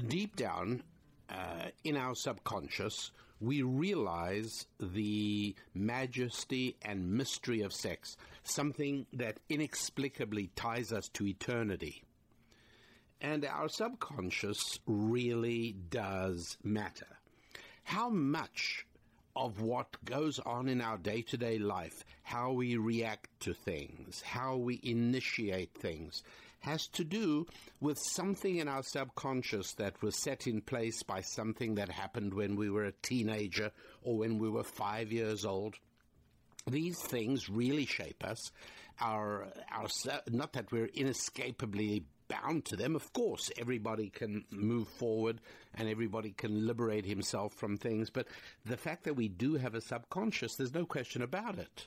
[0.08, 0.82] deep down
[1.30, 10.50] uh, in our subconscious, we realize the majesty and mystery of sex, something that inexplicably
[10.54, 12.04] ties us to eternity.
[13.22, 17.08] And our subconscious really does matter.
[17.84, 18.84] How much
[19.34, 24.20] of what goes on in our day to day life, how we react to things,
[24.22, 26.22] how we initiate things,
[26.60, 27.46] has to do
[27.80, 32.56] with something in our subconscious that was set in place by something that happened when
[32.56, 33.70] we were a teenager
[34.02, 35.74] or when we were five years old.
[36.70, 38.52] These things really shape us.
[39.00, 39.88] Our, our,
[40.30, 42.96] not that we're inescapably bound to them.
[42.96, 45.40] Of course, everybody can move forward
[45.74, 48.26] and everybody can liberate himself from things, but
[48.64, 51.86] the fact that we do have a subconscious, there's no question about it.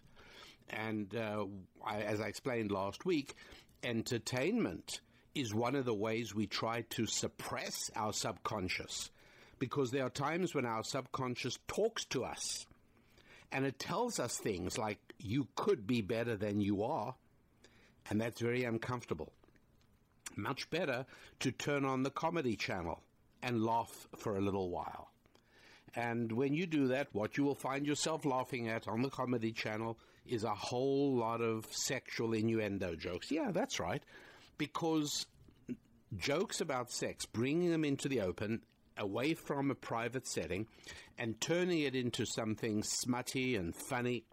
[0.69, 1.45] And uh,
[1.85, 3.35] I, as I explained last week,
[3.83, 5.01] entertainment
[5.33, 9.11] is one of the ways we try to suppress our subconscious
[9.59, 12.65] because there are times when our subconscious talks to us
[13.51, 17.15] and it tells us things like, you could be better than you are.
[18.09, 19.31] And that's very uncomfortable
[20.37, 21.05] much better
[21.39, 23.01] to turn on the comedy channel
[23.41, 25.11] and laugh for a little while.
[25.95, 29.51] And when you do that, what you will find yourself laughing at on the comedy
[29.51, 33.31] channel is a whole lot of sexual innuendo jokes.
[33.31, 34.03] Yeah, that's right.
[34.57, 35.25] Because
[36.17, 38.61] jokes about sex, bringing them into the open,
[38.97, 40.67] away from a private setting,
[41.17, 44.23] and turning it into something smutty and funny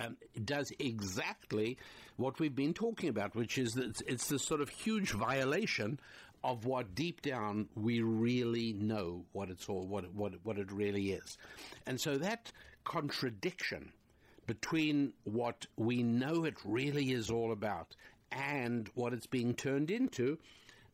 [0.00, 1.76] um, does exactly
[2.16, 6.00] what we've been talking about, which is that it's, it's this sort of huge violation
[6.42, 11.12] of what deep down we really know what it's all what what what it really
[11.12, 11.36] is,
[11.86, 12.50] and so that
[12.84, 13.92] contradiction
[14.46, 17.94] between what we know it really is all about
[18.32, 20.38] and what it's being turned into,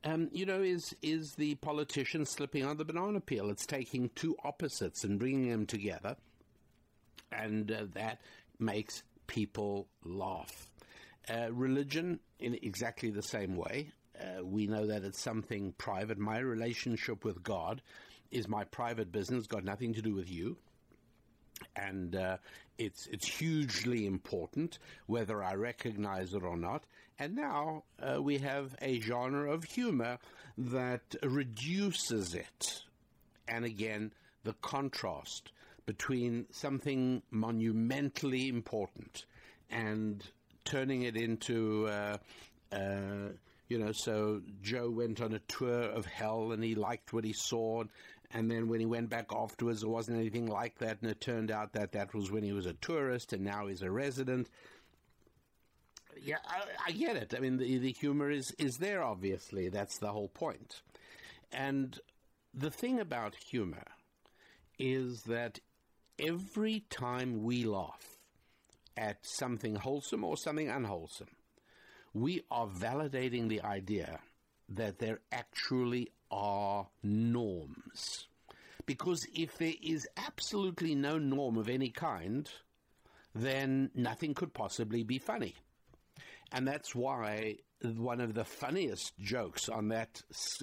[0.05, 3.51] um, you know, is is the politician slipping on the banana peel.
[3.51, 6.17] It's taking two opposites and bringing them together,
[7.33, 8.21] and uh, that
[8.59, 10.71] makes people laugh.
[11.29, 13.91] Uh, religion, in exactly the same way.
[14.19, 16.19] Uh, we know that it's something private.
[16.19, 17.83] My relationship with God
[18.31, 20.57] is my private business, got nothing to do with you.
[21.75, 22.37] And uh,
[22.79, 26.85] it's it's hugely important whether I recognize it or not.
[27.19, 30.19] And now uh, we have a genre of humor
[30.59, 32.83] that reduces it.
[33.49, 34.13] And again,
[34.45, 35.53] the contrast
[35.87, 39.25] between something monumentally important
[39.71, 40.25] and
[40.65, 42.17] turning it into, uh,
[42.73, 43.31] uh,
[43.69, 47.33] you know, so Joe went on a tour of hell and he liked what he
[47.33, 47.85] saw.
[48.33, 51.01] And then when he went back afterwards, there wasn't anything like that.
[51.01, 53.83] And it turned out that that was when he was a tourist and now he's
[53.83, 54.49] a resident.
[56.21, 57.35] Yeah, I, I get it.
[57.37, 59.69] I mean, the, the humor is, is there, obviously.
[59.69, 60.81] That's the whole point.
[61.53, 61.99] And
[62.53, 63.85] the thing about humor
[64.79, 65.61] is that
[66.19, 68.19] every time we laugh
[68.97, 71.29] at something wholesome or something unwholesome,
[72.15, 74.21] we are validating the idea
[74.69, 78.27] that there actually are norms.
[78.87, 82.49] Because if there is absolutely no norm of any kind,
[83.35, 85.55] then nothing could possibly be funny.
[86.53, 90.23] And that's why one of the funniest jokes on that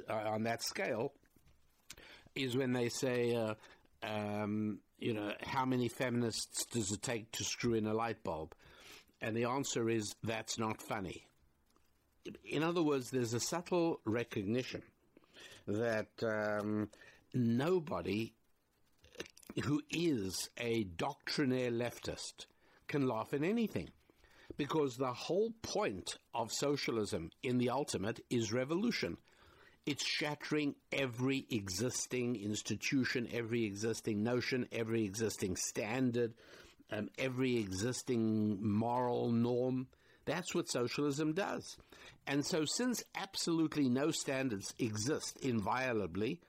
[0.10, 1.14] uh, on that scale
[2.36, 3.54] is when they say, uh,
[4.02, 8.56] um, you know, how many feminists does it take to screw in a light bulb?
[9.22, 11.26] And the answer is that's not funny.
[12.46, 14.82] In other words, there's a subtle recognition
[15.68, 16.90] that um,
[17.34, 18.34] nobody
[19.62, 22.46] who is a doctrinaire leftist
[22.88, 23.90] can laugh at anything.
[24.56, 29.18] Because the whole point of socialism in the ultimate is revolution.
[29.86, 36.34] It's shattering every existing institution, every existing notion, every existing standard,
[36.90, 39.88] um, every existing moral norm.
[40.26, 41.76] That's what socialism does.
[42.26, 46.40] And so, since absolutely no standards exist inviolably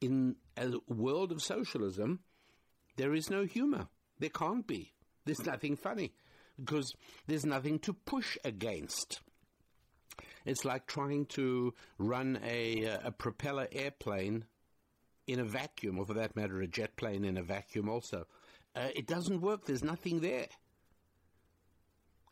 [0.00, 2.20] in a world of socialism,
[2.96, 3.88] there is no humor.
[4.18, 4.92] There can't be.
[5.26, 6.12] There's nothing funny
[6.58, 6.94] because
[7.26, 9.20] there's nothing to push against.
[10.48, 14.46] It's like trying to run a, a propeller airplane
[15.26, 18.26] in a vacuum, or for that matter, a jet plane in a vacuum also.
[18.74, 19.66] Uh, it doesn't work.
[19.66, 20.46] There's nothing there.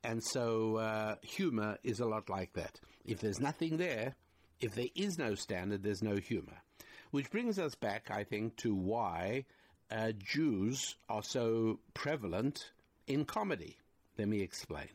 [0.03, 2.81] And so uh, humor is a lot like that.
[3.05, 4.15] If there's nothing there,
[4.61, 6.63] if there is no standard, there's no humor.
[7.11, 9.45] Which brings us back, I think, to why
[9.91, 12.71] uh, Jews are so prevalent
[13.07, 13.77] in comedy.
[14.17, 14.89] Let me explain.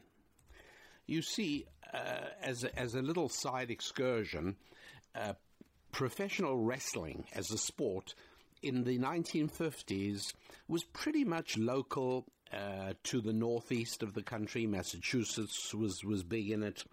[1.08, 4.56] You see, uh, as, a, as a little side excursion,
[5.16, 5.34] uh,
[5.92, 8.14] professional wrestling as a sport
[8.62, 10.34] in the 1950s
[10.68, 14.66] was pretty much local uh, to the northeast of the country.
[14.66, 16.84] Massachusetts was, was big in it.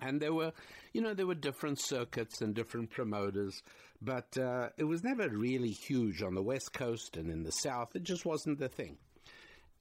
[0.00, 0.52] And there were,
[0.92, 3.62] you know, there were different circuits and different promoters,
[4.00, 7.96] but uh, it was never really huge on the West Coast and in the South.
[7.96, 8.96] It just wasn't the thing.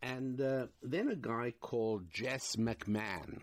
[0.01, 3.41] And uh, then a guy called Jess McMahon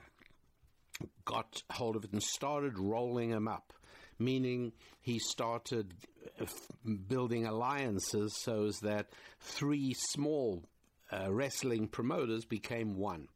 [1.25, 3.73] got hold of it and started rolling him up,
[4.19, 5.95] meaning he started
[6.41, 6.47] uh,
[7.09, 9.09] building alliances so as that
[9.41, 10.63] three small
[11.13, 13.29] uh, wrestling promoters became one.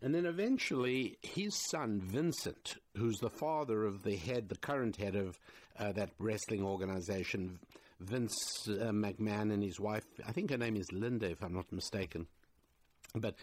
[0.00, 5.16] And then eventually, his son Vincent, who's the father of the head, the current head
[5.16, 5.38] of
[5.78, 7.58] uh, that wrestling organization,
[8.00, 11.72] Vince uh, McMahon, and his wife, I think her name is Linda, if I'm not
[11.72, 12.28] mistaken.
[13.14, 13.36] But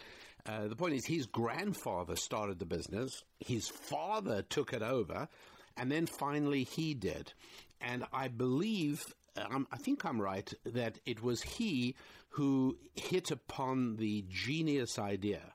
[0.46, 5.28] uh, the point is, his grandfather started the business, his father took it over,
[5.76, 7.32] and then finally he did.
[7.80, 9.04] And I believe,
[9.36, 11.94] um, I think I'm right, that it was he
[12.30, 15.52] who hit upon the genius idea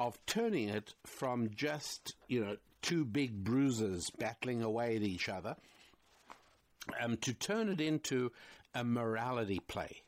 [0.00, 5.56] of turning it from just, you know, two big bruisers battling away at each other
[7.00, 8.32] um, to turn it into
[8.74, 10.02] a morality play.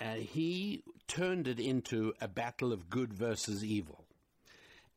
[0.00, 4.04] Uh, he turned it into a battle of good versus evil.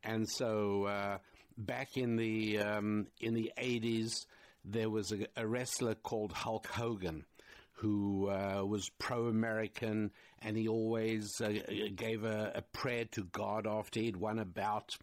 [0.04, 1.18] And so uh,
[1.58, 4.26] back in the um, in the eighties,
[4.66, 7.26] there was a, a, wrestler called Hulk Hogan
[7.74, 10.12] who uh, was pro-American,
[10.44, 11.52] and he always uh,
[11.96, 14.96] gave a, a, prayer to God after he'd won a bout.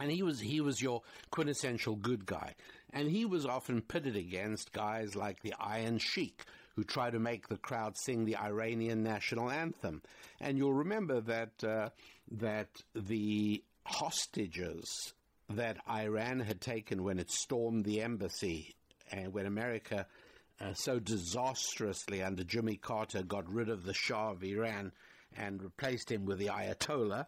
[0.00, 2.54] And he was he was your quintessential good guy,
[2.92, 6.44] and he was often pitted against guys like the Iron Sheik,
[6.76, 10.02] who try to make the crowd sing the Iranian national anthem.
[10.40, 11.88] And you'll remember that uh,
[12.32, 15.14] that the hostages
[15.48, 18.74] that Iran had taken when it stormed the embassy
[19.10, 20.06] and when America
[20.60, 24.92] uh, so disastrously under Jimmy Carter got rid of the Shah of Iran
[25.36, 27.26] and replaced him with the Ayatollah.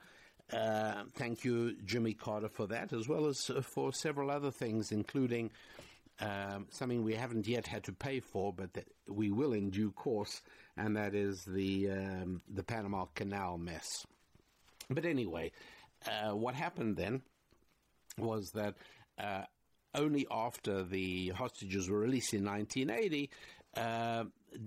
[0.52, 4.92] Uh, thank you, Jimmy Carter, for that, as well as uh, for several other things,
[4.92, 5.50] including
[6.20, 9.92] um, something we haven't yet had to pay for, but that we will in due
[9.92, 10.42] course,
[10.76, 14.04] and that is the um, the Panama Canal mess.
[14.90, 15.52] But anyway,
[16.06, 17.22] uh, what happened then
[18.16, 18.74] was that
[19.18, 19.42] uh,
[19.94, 23.30] only after the hostages were released in 1980,
[23.76, 24.24] uh,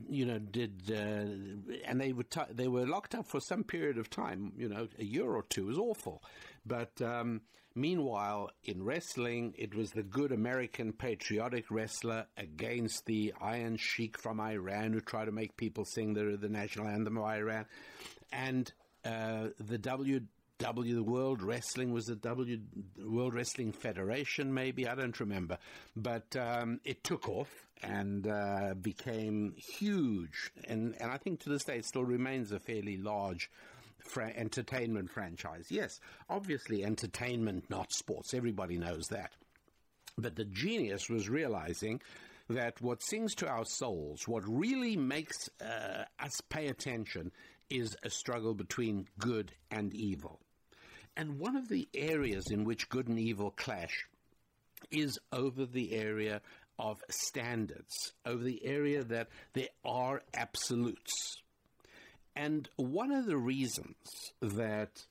[0.09, 3.97] you know, did uh, and they were t- they were locked up for some period
[3.97, 5.63] of time, you know, a year or two.
[5.63, 6.23] It was awful,
[6.65, 7.41] but um,
[7.75, 14.39] meanwhile, in wrestling, it was the good American patriotic wrestler against the Iron Sheik from
[14.39, 17.65] Iran who tried to make people sing the the national anthem of Iran,
[18.31, 18.71] and
[19.05, 20.21] uh, the W
[20.59, 22.59] W the World Wrestling was the W
[23.03, 24.87] World Wrestling Federation, maybe?
[24.87, 25.57] I don't remember,
[25.95, 27.49] but um, it took off
[27.81, 32.59] and uh, became huge, and and I think to this day it still remains a
[32.59, 33.49] fairly large.
[34.11, 35.67] Fra- entertainment franchise.
[35.69, 35.99] Yes,
[36.29, 38.33] obviously entertainment, not sports.
[38.33, 39.31] Everybody knows that.
[40.17, 42.01] But the genius was realizing
[42.49, 47.31] that what sings to our souls, what really makes uh, us pay attention,
[47.69, 50.41] is a struggle between good and evil.
[51.15, 54.07] And one of the areas in which good and evil clash
[54.91, 56.41] is over the area
[56.79, 61.40] of standards, over the area that there are absolutes.
[62.35, 65.05] And one of the reasons that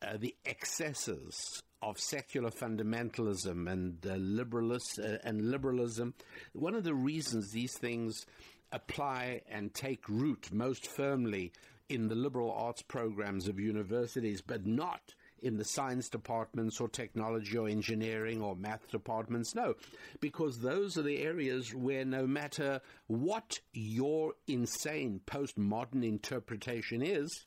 [0.00, 6.14] uh, the excesses of secular fundamentalism and uh, liberalist, uh, and liberalism,
[6.52, 8.24] one of the reasons these things
[8.70, 11.52] apply and take root most firmly
[11.88, 17.56] in the liberal arts programs of universities, but not in the science departments or technology
[17.56, 19.54] or engineering or math departments.
[19.54, 19.74] No,
[20.20, 27.44] because those are the areas where no matter what your insane postmodern interpretation is,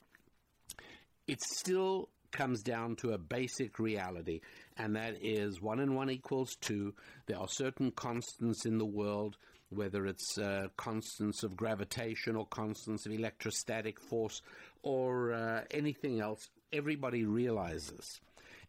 [1.27, 4.41] it still comes down to a basic reality,
[4.77, 6.93] and that is one and one equals two.
[7.27, 9.37] There are certain constants in the world
[9.69, 14.41] whether it's uh, constants of gravitation or constants of electrostatic force
[14.83, 18.19] or uh, anything else, everybody realizes.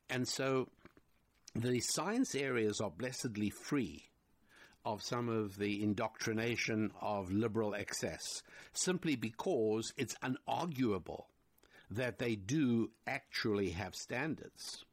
[0.08, 0.68] And so
[1.54, 4.04] the science areas are blessedly free
[4.84, 8.42] of some of the indoctrination of liberal excess,
[8.72, 11.24] simply because it's unarguable
[11.90, 14.84] that they do actually have standards.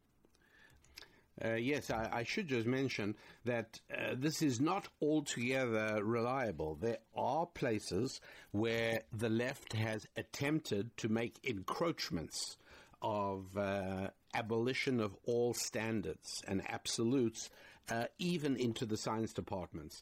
[1.44, 6.76] Uh, yes, I, I, should just mention that uh, this is not altogether reliable.
[6.76, 12.58] There are places where the left has attempted to make encroachments
[13.04, 17.50] of uh, abolition of all standards and absolutes,
[17.90, 20.02] uh, even into the science departments.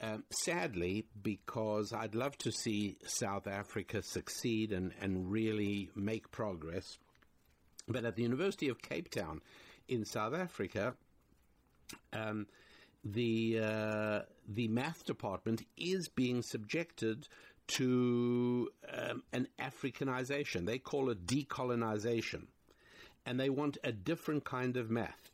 [0.00, 6.98] Um, sadly, because I'd love to see South Africa succeed and, and really make progress,
[7.86, 9.42] but at the University of Cape Town,
[9.88, 10.94] in South Africa,
[12.14, 12.46] um,
[13.04, 17.28] the uh, the math department is being subjected
[17.70, 20.66] to um, an Africanization.
[20.66, 22.46] They call it decolonization,
[23.26, 25.30] and they want a different kind of math.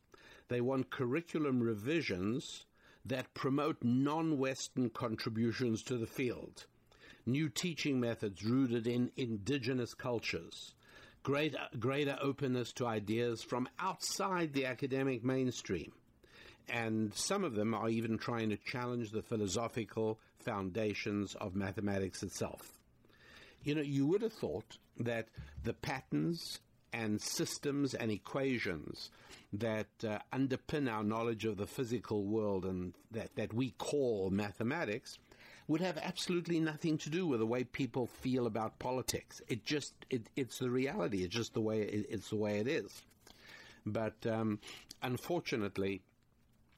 [0.48, 2.64] They want curriculum revisions
[3.04, 6.66] that promote non-Western contributions to the field,
[7.24, 10.74] new teaching methods rooted in indigenous cultures
[11.26, 15.90] greater, greater openness to ideas from outside the academic mainstream.
[16.68, 22.72] And some of them are even trying to challenge the philosophical foundations of mathematics itself.
[23.64, 25.26] You know, you would have thought that
[25.64, 26.60] the patterns
[26.92, 29.10] and systems and equations
[29.52, 35.18] that uh, underpin our knowledge of the physical world and that, that we call mathematics
[35.66, 39.42] would have absolutely nothing to do with the way people feel about politics.
[39.48, 41.24] It just it, it's the reality.
[41.24, 43.02] It's just the way it, it's the way it is.
[43.84, 44.60] But um,
[45.02, 46.02] unfortunately,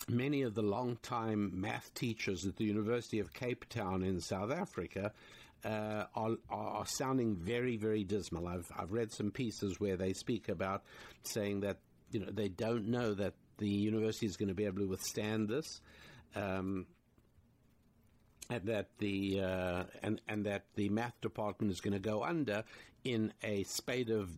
[0.08, 5.12] many of the long-time math teachers at the University of Cape Town in South Africa
[5.64, 8.46] uh, are, are, sounding very, very dismal.
[8.46, 10.84] I've, I've read some pieces where they speak about
[11.24, 11.78] saying that
[12.12, 15.48] you know they don't know that the university is going to be able to withstand
[15.48, 15.80] this.
[16.36, 16.86] Um,
[18.50, 22.64] and that the uh, and and that the math department is going to go under
[23.04, 24.30] in a spate of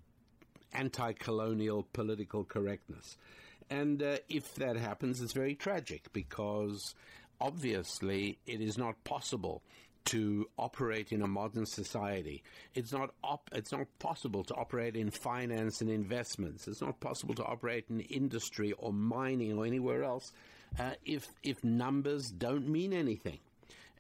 [0.73, 3.17] anti-colonial political correctness.
[3.71, 6.95] And uh, if that happens, it's very tragic because
[7.41, 9.63] obviously it is not possible
[10.07, 12.43] to operate in a modern society.
[12.75, 16.67] It's not op- it's not possible to operate in finance and investments.
[16.67, 20.33] It's not possible to operate in industry or mining or anywhere else
[20.79, 23.39] uh, if if numbers don't mean anything.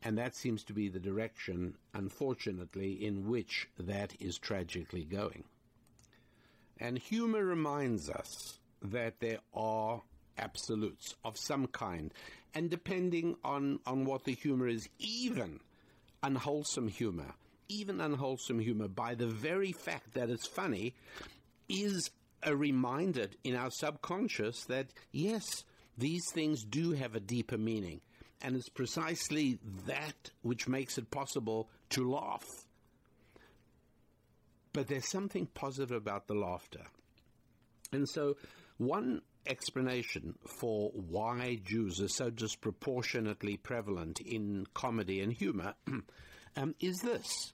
[0.03, 5.45] And that seems to be the direction, unfortunately, in which that is tragically going.
[6.79, 10.03] And humor reminds us that there are
[10.39, 12.12] absolutes of some kind.
[12.55, 15.61] And depending on, on what the humor is, even
[16.22, 17.35] unwholesome humor,
[17.68, 20.95] even unwholesome humor, by the very fact that it's funny,
[21.68, 22.11] is
[22.43, 25.64] a reminder in our subconscious that, yes,
[25.97, 28.01] these things do have a deeper meaning.
[28.43, 32.47] And it's precisely that which makes it possible to laugh.
[34.72, 36.83] But there's something positive about the laughter.
[37.93, 38.37] And so,
[38.81, 45.74] one explanation for why Jews are so disproportionately prevalent in comedy and humor
[46.57, 47.53] um, is this.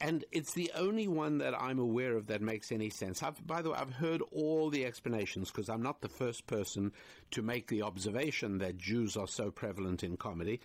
[0.00, 3.22] And it's the only one that I'm aware of that makes any sense.
[3.22, 6.92] I've, by the way, I've heard all the explanations because I'm not the first person
[7.30, 10.60] to make the observation that Jews are so prevalent in comedy.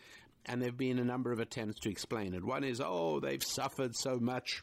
[0.46, 2.44] And there have been a number of attempts to explain it.
[2.44, 4.62] One is, oh, they've suffered so much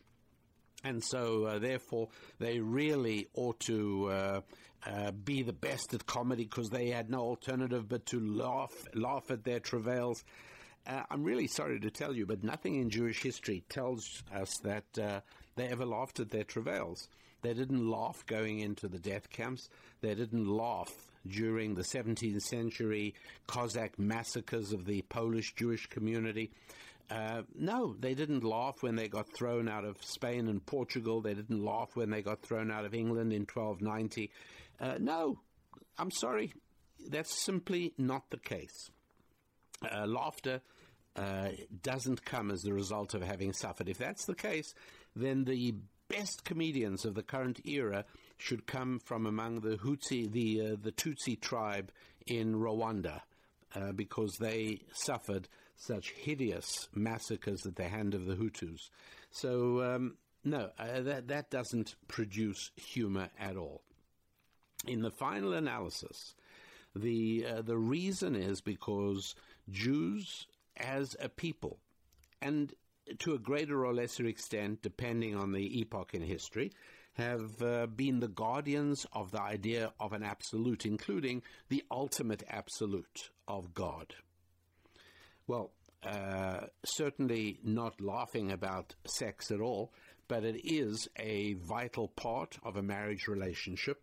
[0.85, 2.09] and so uh, therefore
[2.39, 4.41] they really ought to uh,
[4.87, 9.31] uh, be the best at comedy because they had no alternative but to laugh laugh
[9.31, 10.24] at their travails.
[10.87, 14.85] Uh, I'm really sorry to tell you, but nothing in Jewish history tells us that
[15.01, 15.20] uh,
[15.57, 17.09] they ever laughed at their travails.
[17.43, 19.68] They didn't laugh going into the death camps.
[20.01, 20.93] They didn't laugh
[21.27, 23.14] during the 17th century
[23.47, 26.51] Cossack massacres of the Polish Jewish community.
[27.11, 31.21] Uh, no, they didn't laugh when they got thrown out of Spain and Portugal.
[31.21, 34.31] They didn't laugh when they got thrown out of England in 1290.
[34.81, 35.39] Uh, no,
[35.99, 36.53] I'm sorry.
[37.09, 38.91] That's simply not the case.
[39.83, 40.61] Uh, laughter
[41.15, 41.51] uh,
[41.83, 43.89] doesn't come as the result of having suffered.
[43.89, 44.75] If that's the case,
[45.15, 45.75] then the
[46.09, 48.05] best comedians of the current era
[48.39, 51.91] should come from among the Hutsi, the uh, the Tutsi tribe
[52.27, 53.21] in Rwanda,
[53.75, 58.91] uh, because they suffered such hideous massacres at the hand of the Hutus.
[59.31, 63.83] So, um, no, uh, that, that doesn't produce humor at all.
[64.87, 66.35] In the final analysis,
[66.95, 69.35] the, uh, the reason is because
[69.70, 70.47] Jews
[70.77, 71.79] as a people,
[72.41, 72.72] and
[73.18, 76.72] to a greater or lesser extent, depending on the epoch in history,
[77.14, 83.31] have uh, been the guardians of the idea of an absolute, including the ultimate absolute
[83.49, 84.14] of God.
[85.49, 85.71] Well,
[86.03, 89.93] uh, certainly not laughing about sex at all,
[90.27, 94.03] but it is a vital part of a marriage relationship.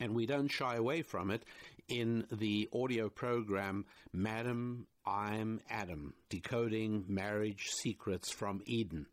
[0.00, 1.44] And we don't shy away from it
[1.88, 9.06] in the audio program, Madam, I'm Adam, Decoding Marriage Secrets from Eden.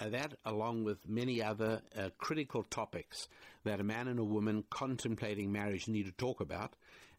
[0.00, 3.28] Uh, that, along with many other uh, critical topics
[3.62, 6.74] that a man and a woman contemplating marriage need to talk about,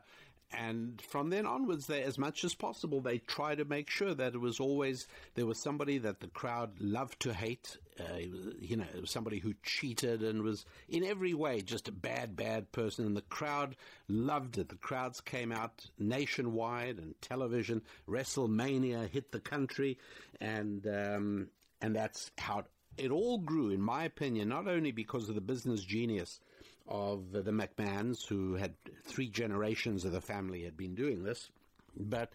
[0.51, 4.35] and from then onwards, they, as much as possible, they try to make sure that
[4.35, 7.77] it was always there was somebody that the crowd loved to hate.
[7.99, 8.17] Uh,
[8.59, 13.05] you know, somebody who cheated and was in every way just a bad, bad person,
[13.05, 13.75] and the crowd
[14.09, 14.69] loved it.
[14.69, 17.81] The crowds came out nationwide and television.
[18.07, 19.97] WrestleMania hit the country,
[20.41, 21.47] and um,
[21.81, 22.65] and that's how it
[22.97, 26.39] it all grew, in my opinion, not only because of the business genius
[26.87, 28.73] of the McMahons, who had
[29.05, 31.49] three generations of the family had been doing this,
[31.97, 32.31] but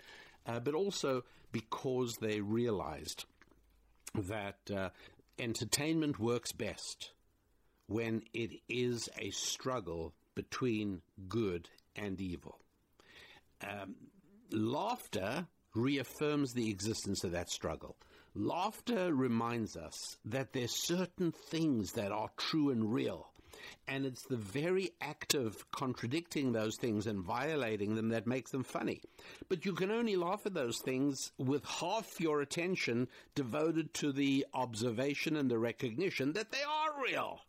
[0.47, 1.23] uh, but also
[1.53, 3.25] because they realized
[4.15, 4.91] that uh,
[5.39, 7.13] entertainment works best
[7.87, 12.59] when it is a struggle between good and evil.
[13.63, 13.97] Um,
[14.51, 17.97] laughter reaffirms the existence of that struggle.
[18.35, 23.30] Laughter reminds us that there's certain things that are true and real.
[23.87, 28.65] And it's the very act of contradicting those things and violating them that makes them
[28.65, 29.03] funny.
[29.49, 34.47] But you can only laugh at those things with half your attention devoted to the
[34.55, 37.41] observation and the recognition that they are real.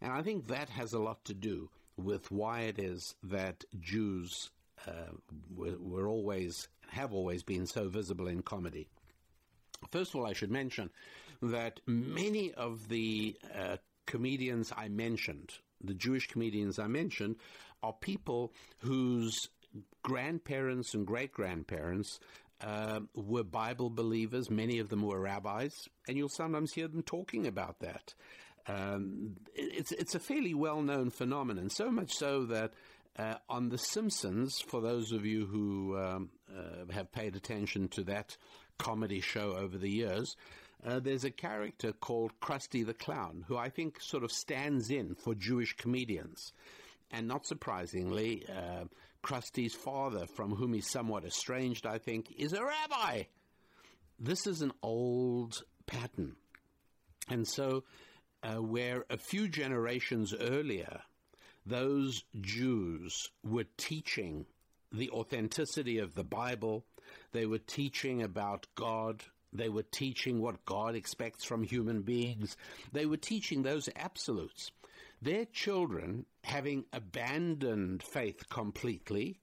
[0.00, 4.50] And I think that has a lot to do with why it is that Jews
[4.86, 5.12] uh,
[5.54, 8.88] were, always, have always been so visible in comedy.
[9.90, 10.90] First of all, I should mention
[11.42, 13.76] that many of the uh,
[14.08, 15.50] comedians I mentioned,
[15.80, 17.36] the Jewish comedians I mentioned,
[17.82, 19.38] are people whose
[20.02, 22.18] grandparents and great grandparents
[22.60, 24.50] uh, were Bible believers.
[24.50, 25.72] Many of them were rabbis,
[26.08, 28.14] and you'll sometimes hear them talking about that.
[28.66, 32.72] Um, it's it's a fairly well known phenomenon, so much so that
[33.18, 38.02] uh, on The Simpsons, for those of you who um, uh, have paid attention to
[38.04, 38.36] that
[38.78, 40.36] comedy show over the years,
[40.84, 45.14] uh, there's a character called Krusty the Clown, who I think sort of stands in
[45.14, 46.52] for Jewish comedians.
[47.10, 48.84] And not surprisingly, uh,
[49.22, 53.24] Krusty's father, from whom he's somewhat estranged, I think, is a rabbi.
[54.18, 56.36] This is an old pattern.
[57.28, 57.84] And so
[58.42, 61.00] uh, where a few generations earlier,
[61.66, 64.46] those Jews were teaching
[64.92, 66.84] the authenticity of the Bible,
[67.32, 69.22] they were teaching about God,
[69.52, 72.56] they were teaching what God expects from human beings,
[72.92, 74.70] they were teaching those absolutes.
[75.20, 79.40] Their children, having abandoned faith completely,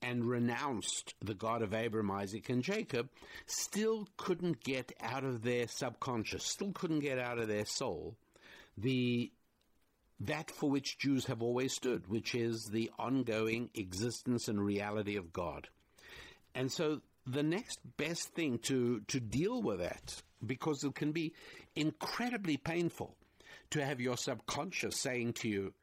[0.00, 3.08] and renounced the God of Abraham, Isaac, and Jacob,
[3.46, 8.16] still couldn't get out of their subconscious, still couldn't get out of their soul
[8.80, 9.32] the
[10.20, 15.32] that for which Jews have always stood, which is the ongoing existence and reality of
[15.32, 15.68] God.
[16.54, 17.00] And so
[17.30, 21.34] the next best thing to, to deal with that, because it can be
[21.76, 23.14] incredibly painful
[23.70, 25.74] to have your subconscious saying to you,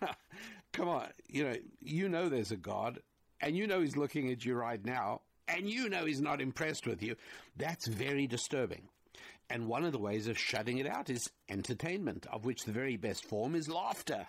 [0.72, 3.00] come on, you know, you know there's a God,
[3.40, 6.86] and you know he's looking at you right now, and you know he's not impressed
[6.86, 7.16] with you.
[7.56, 8.88] That's very disturbing.
[9.50, 12.96] And one of the ways of shutting it out is entertainment, of which the very
[12.96, 14.26] best form is laughter.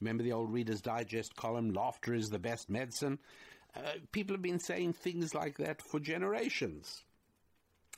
[0.00, 3.18] Remember the old Reader's Digest column, laughter is the best medicine?
[3.76, 3.80] Uh,
[4.12, 7.02] people have been saying things like that for generations.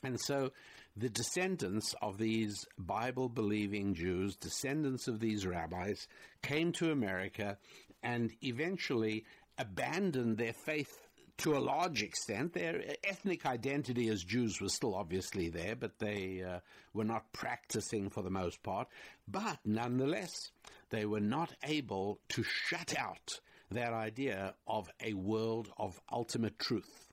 [0.03, 0.51] And so
[0.95, 6.07] the descendants of these Bible believing Jews, descendants of these rabbis,
[6.41, 7.57] came to America
[8.03, 9.25] and eventually
[9.57, 11.07] abandoned their faith
[11.37, 12.53] to a large extent.
[12.53, 16.59] Their ethnic identity as Jews was still obviously there, but they uh,
[16.93, 18.87] were not practicing for the most part.
[19.27, 20.51] But nonetheless,
[20.89, 23.39] they were not able to shut out
[23.73, 27.11] that idea of a world of ultimate truth.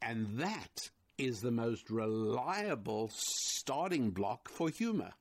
[0.00, 5.12] And that is the most reliable starting block for humor.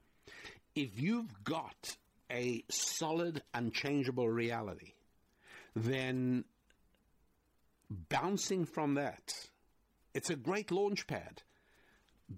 [0.75, 1.97] If you've got
[2.32, 4.93] a solid, unchangeable reality,
[5.75, 6.45] then
[7.89, 9.34] bouncing from that,
[10.13, 11.41] it's a great launch pad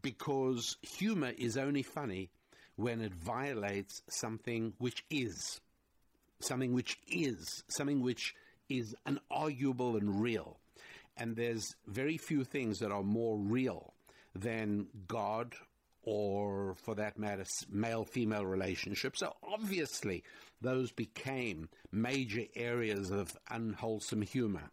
[0.02, 2.30] because humor is only funny
[2.76, 5.60] when it violates something which is,
[6.40, 8.36] something which is, something which
[8.70, 10.58] is unarguable and real.
[11.18, 13.94] And there's very few things that are more real
[14.36, 15.54] than God
[16.04, 19.20] or, for that matter, male female relationships.
[19.20, 20.24] So obviously,
[20.62, 24.72] those became major areas of unwholesome humor.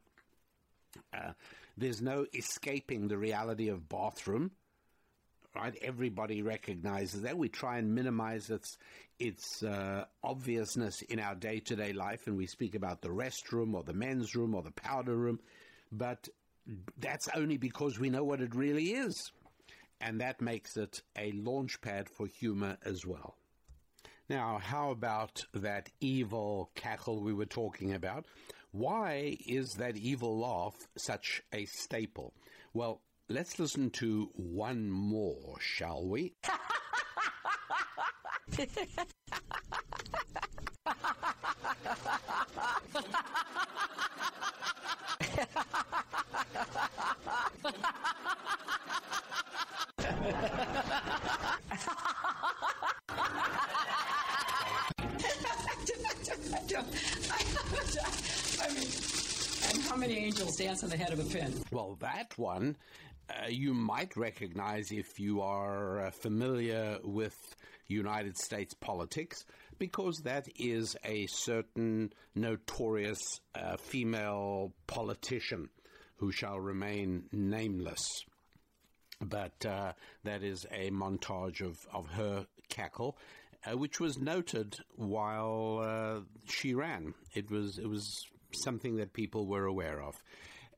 [1.12, 1.32] Uh,
[1.76, 4.52] there's no escaping the reality of bathroom.
[5.54, 7.38] Right, everybody recognizes that.
[7.38, 8.76] We try and minimize its
[9.18, 13.74] its uh, obviousness in our day to day life, and we speak about the restroom
[13.74, 15.40] or the men's room or the powder room,
[15.92, 16.28] but
[16.98, 19.32] that's only because we know what it really is,
[20.00, 23.36] and that makes it a launch pad for humor as well.
[24.28, 28.26] Now, how about that evil cackle we were talking about?
[28.72, 32.34] Why is that evil laugh such a staple?
[32.74, 36.34] Well, let's listen to one more, shall we?
[38.58, 38.62] I
[58.72, 58.88] mean,
[59.68, 61.52] and how many angels dance on the head of a pin?
[61.70, 62.76] Well, that one
[63.28, 67.54] uh, you might recognize if you are uh, familiar with
[67.88, 69.44] United States politics,
[69.78, 75.68] because that is a certain notorious uh, female politician
[76.16, 78.24] who shall remain nameless.
[79.20, 79.92] But uh,
[80.24, 83.16] that is a montage of, of her cackle,
[83.64, 87.14] uh, which was noted while uh, she ran.
[87.34, 90.14] It was it was something that people were aware of.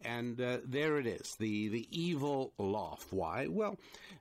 [0.03, 3.05] And uh, there it is, the, the evil laugh.
[3.11, 3.49] Why?
[3.49, 3.79] Well,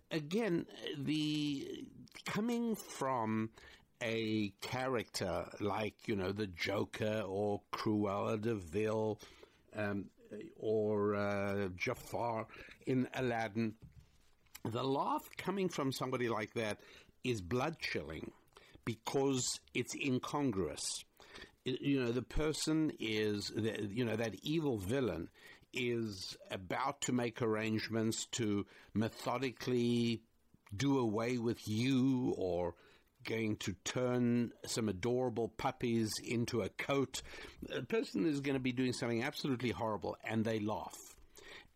[0.09, 0.65] again,
[0.97, 1.85] the
[2.25, 3.49] coming from
[4.01, 9.19] a character like, you know, the Joker or Cruella de Vil
[9.75, 10.05] um,
[10.57, 12.47] or uh, Jafar
[12.85, 13.73] in Aladdin,
[14.63, 16.79] the laugh coming from somebody like that
[17.23, 18.31] is blood chilling
[18.85, 21.03] because it's incongruous.
[21.65, 23.51] You know, the person is,
[23.89, 25.29] you know, that evil villain
[25.73, 30.21] is about to make arrangements to methodically
[30.75, 32.75] do away with you or
[33.23, 37.21] going to turn some adorable puppies into a coat.
[37.73, 40.95] A person is going to be doing something absolutely horrible and they laugh.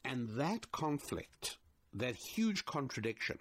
[0.03, 1.57] And that conflict,
[1.93, 3.37] that huge contradiction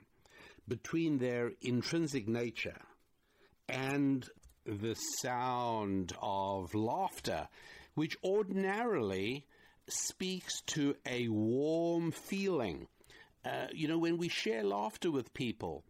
[0.68, 2.80] between their intrinsic nature
[3.68, 4.28] and
[4.66, 7.48] the sound of laughter,
[7.94, 9.46] which ordinarily
[9.88, 12.86] speaks to a warm feeling.
[13.44, 15.82] Uh, you know, when we share laughter with people,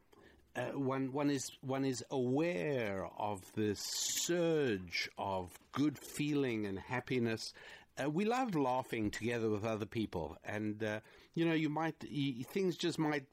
[0.57, 7.53] uh, one one is one is aware of this surge of good feeling and happiness.
[8.03, 11.01] Uh, we love laughing together with other people, and uh,
[11.34, 13.26] you know, you might you, things just might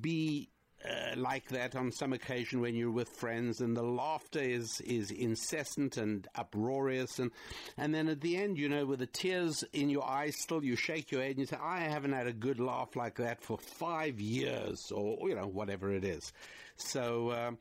[0.00, 0.48] be
[0.88, 5.10] uh, like that on some occasion when you're with friends, and the laughter is is
[5.10, 7.30] incessant and uproarious, and
[7.76, 10.76] and then at the end, you know, with the tears in your eyes, still you
[10.76, 13.58] shake your head and you say, "I haven't had a good laugh like that for
[13.58, 16.32] five years," or you know, whatever it is.
[16.76, 17.32] So.
[17.32, 17.58] Um,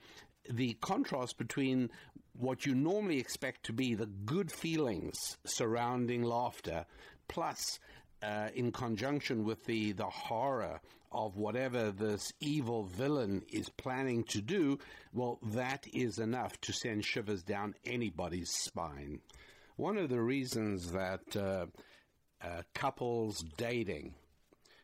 [0.50, 1.92] the contrast between
[2.34, 6.86] what you normally expect to be the good feelings surrounding laughter,
[7.28, 7.80] plus
[8.24, 10.80] uh, in conjunction with the, the horror
[11.12, 14.80] of whatever this evil villain is planning to do,
[15.14, 19.20] well, that is enough to send shivers down anybody's spine.
[19.76, 21.66] One of the reasons that uh,
[22.44, 24.16] uh, couples dating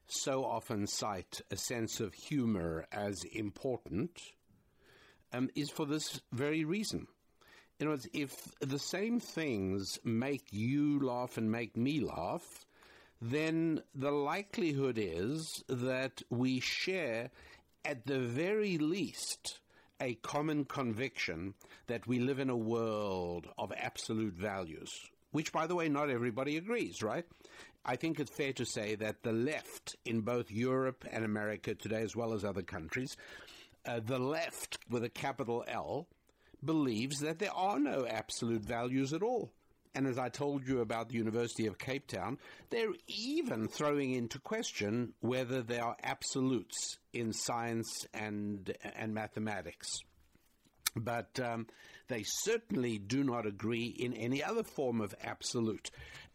[0.07, 4.19] so often cite a sense of humor as important
[5.33, 7.07] um, is for this very reason.
[7.79, 12.65] In other words, if the same things make you laugh and make me laugh,
[13.21, 17.31] then the likelihood is that we share,
[17.83, 19.59] at the very least,
[19.99, 21.55] a common conviction
[21.87, 24.91] that we live in a world of absolute values,
[25.31, 27.25] which, by the way, not everybody agrees, right?
[27.83, 32.01] I think it's fair to say that the left in both Europe and America today,
[32.01, 33.15] as well as other countries,
[33.85, 36.07] uh, the left with a capital L,
[36.63, 39.51] believes that there are no absolute values at all.
[39.97, 42.37] And as I told you about the University of Cape Town,
[42.69, 49.87] they're even throwing into question whether there are absolutes in science and, and mathematics.
[50.95, 51.65] But um,
[52.09, 55.89] they certainly do not agree in any other form of absolute.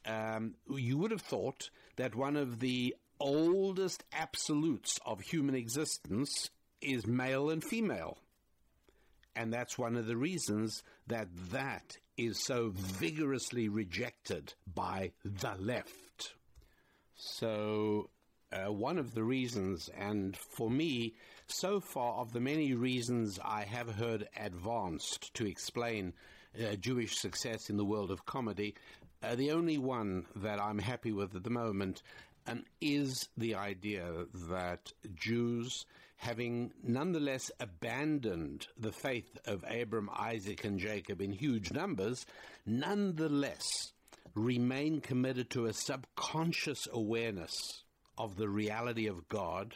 [0.05, 6.51] Um, you would have thought that one of the oldest absolutes of human existence
[6.81, 8.19] is male and female.
[9.37, 16.35] And that's one of the reasons that that is so vigorously rejected by the left.
[17.15, 18.11] So,
[18.53, 21.15] uh, one of the reasons, and for me,
[21.47, 26.13] so far of the many reasons I have heard advanced to explain
[26.59, 28.75] uh, Jewish success in the world of comedy,
[29.23, 32.03] uh, the only one that I'm happy with at the moment
[32.47, 35.87] um, is the idea that Jews
[36.23, 42.25] having nonetheless abandoned the faith of Abram, Isaac, and Jacob in huge numbers,
[42.65, 43.93] nonetheless
[44.37, 47.83] remain committed to a subconscious awareness
[48.17, 49.75] of the reality of God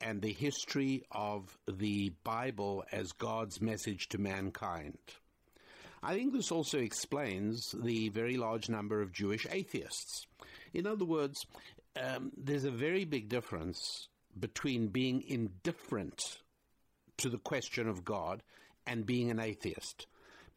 [0.00, 4.96] and the history of the Bible as God's message to mankind.
[6.04, 10.28] I think this also explains the very large number of Jewish atheists.
[10.72, 11.44] In other words,
[12.00, 14.06] um, there's a very big difference
[14.38, 16.20] between being indifferent
[17.18, 18.42] to the question of God
[18.86, 20.06] and being an atheist.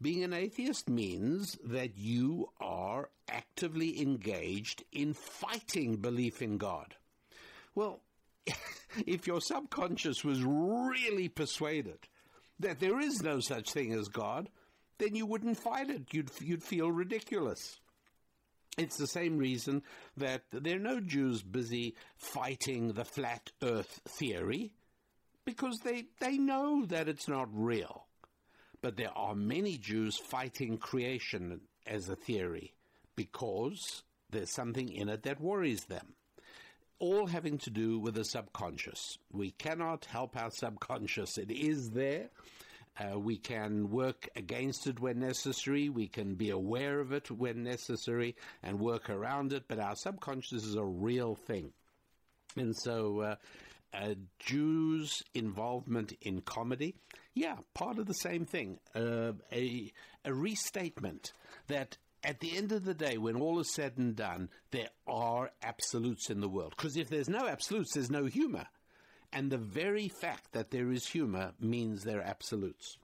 [0.01, 6.95] Being an atheist means that you are actively engaged in fighting belief in God.
[7.73, 8.01] Well,
[9.07, 11.99] if your subconscious was really persuaded
[12.59, 14.49] that there is no such thing as God,
[14.99, 16.13] then you wouldn't fight it.
[16.13, 17.79] You'd, you'd feel ridiculous.
[18.77, 19.81] It's the same reason
[20.17, 24.71] that there are no Jews busy fighting the flat earth theory
[25.45, 28.05] because they, they know that it's not real.
[28.81, 32.75] But there are many Jews fighting creation as a theory
[33.15, 36.13] because there's something in it that worries them.
[36.99, 39.17] All having to do with the subconscious.
[39.31, 41.39] We cannot help our subconscious.
[41.39, 42.29] It is there.
[42.99, 45.89] Uh, we can work against it when necessary.
[45.89, 49.65] We can be aware of it when necessary and work around it.
[49.67, 51.73] But our subconscious is a real thing.
[52.55, 53.35] And so, uh,
[53.93, 56.95] uh, Jews' involvement in comedy,
[57.33, 58.79] yeah, part of the same thing.
[58.95, 59.91] Uh, a,
[60.25, 61.31] a restatement
[61.67, 65.51] that at the end of the day, when all is said and done, there are
[65.61, 66.73] absolutes in the world.
[66.75, 68.65] Because if there's no absolutes, there's no humor.
[69.33, 72.97] And the very fact that there is humor means there are absolutes.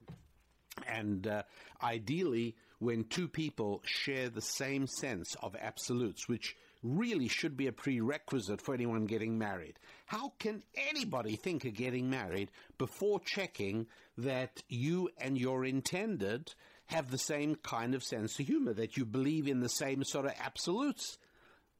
[0.87, 1.43] And uh,
[1.81, 7.71] ideally, when two people share the same sense of absolutes, which really should be a
[7.71, 9.79] prerequisite for anyone getting married.
[10.05, 16.53] How can anybody think of getting married before checking that you and your intended
[16.87, 20.25] have the same kind of sense of humor, that you believe in the same sort
[20.25, 21.17] of absolutes?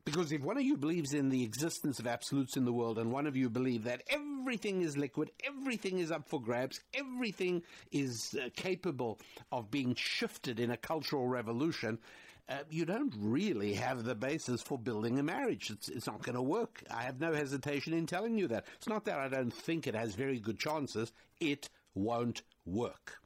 [0.05, 3.11] Because if one of you believes in the existence of absolutes in the world and
[3.11, 8.35] one of you believe that everything is liquid, everything is up for grabs, everything is
[8.35, 9.19] uh, capable
[9.51, 11.97] of being shifted in a cultural revolution,
[12.49, 15.69] uh, you don't really have the basis for building a marriage.
[15.69, 16.83] It's, it's not going to work.
[16.91, 18.65] I have no hesitation in telling you that.
[18.75, 21.13] It's not that I don't think it has very good chances.
[21.39, 23.22] It won't work.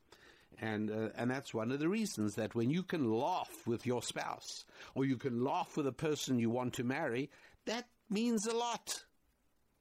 [0.59, 4.01] And, uh, and that's one of the reasons that when you can laugh with your
[4.01, 7.29] spouse or you can laugh with a person you want to marry,
[7.65, 9.03] that means a lot.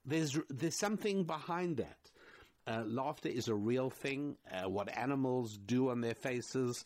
[0.05, 1.99] There's, there's something behind that.
[2.66, 4.37] Uh, laughter is a real thing.
[4.51, 6.85] Uh, what animals do on their faces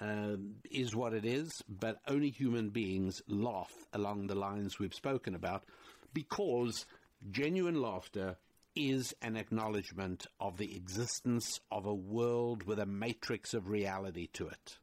[0.00, 0.36] uh,
[0.70, 5.64] is what it is, but only human beings laugh along the lines we've spoken about
[6.12, 6.86] because
[7.30, 8.36] genuine laughter
[8.74, 14.48] is an acknowledgement of the existence of a world with a matrix of reality to
[14.48, 14.78] it.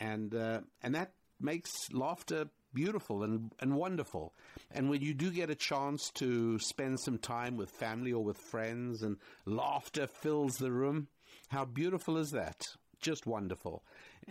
[0.00, 4.34] And, uh, and that makes laughter beautiful and, and wonderful.
[4.70, 8.36] And when you do get a chance to spend some time with family or with
[8.36, 11.08] friends and laughter fills the room,
[11.48, 12.62] how beautiful is that?
[13.00, 13.82] Just wonderful.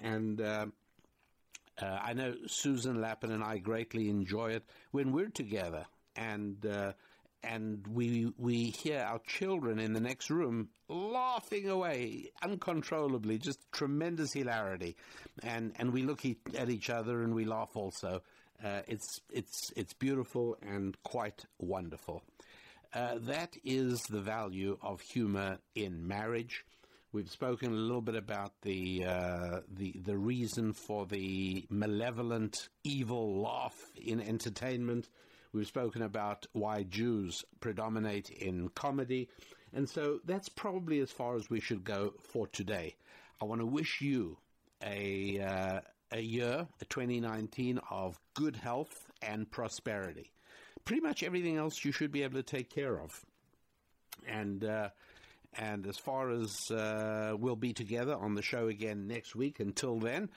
[0.01, 0.67] And, uh,
[1.81, 6.93] uh, I know Susan Lapin and I greatly enjoy it when we're together and uh,
[7.43, 14.33] and we we hear our children in the next room laughing away uncontrollably, just tremendous
[14.33, 14.95] hilarity,
[15.43, 18.21] and and we look e- at each other and we laugh also.
[18.63, 22.23] Uh, it's it's it's beautiful and quite wonderful.
[22.93, 26.63] Uh, that is the value of humor in marriage.
[27.11, 33.41] We've spoken a little bit about the uh, the the reason for the malevolent, evil
[33.41, 35.07] laugh in entertainment.
[35.57, 39.27] We've spoken about why Jews predominate in comedy.
[39.73, 42.95] And so that's probably as far as we should go for today.
[43.41, 44.37] I want to wish you
[44.83, 45.79] a, uh,
[46.11, 50.31] a year, a 2019, of good health and prosperity.
[50.85, 53.25] Pretty much everything else you should be able to take care of.
[54.27, 54.89] And, uh,
[55.57, 59.97] and as far as uh, we'll be together on the show again next week, until
[59.97, 60.29] then,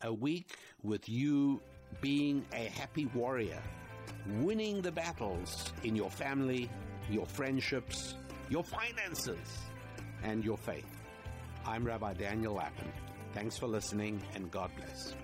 [0.00, 1.60] a week with you
[2.00, 3.60] being a happy warrior
[4.40, 6.70] winning the battles in your family,
[7.10, 8.14] your friendships,
[8.48, 9.68] your finances,
[10.22, 10.86] and your faith.
[11.64, 12.92] I'm Rabbi Daniel Lapin.
[13.34, 15.14] Thanks for listening, and God bless.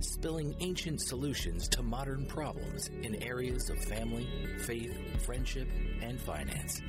[0.00, 4.28] Spilling ancient solutions to modern problems in areas of family,
[4.66, 4.94] faith,
[5.24, 5.68] friendship,
[6.02, 6.82] and finance.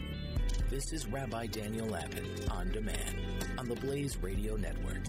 [0.72, 3.18] This is Rabbi Daniel Lapin on demand
[3.58, 5.02] on the Blaze Radio Network.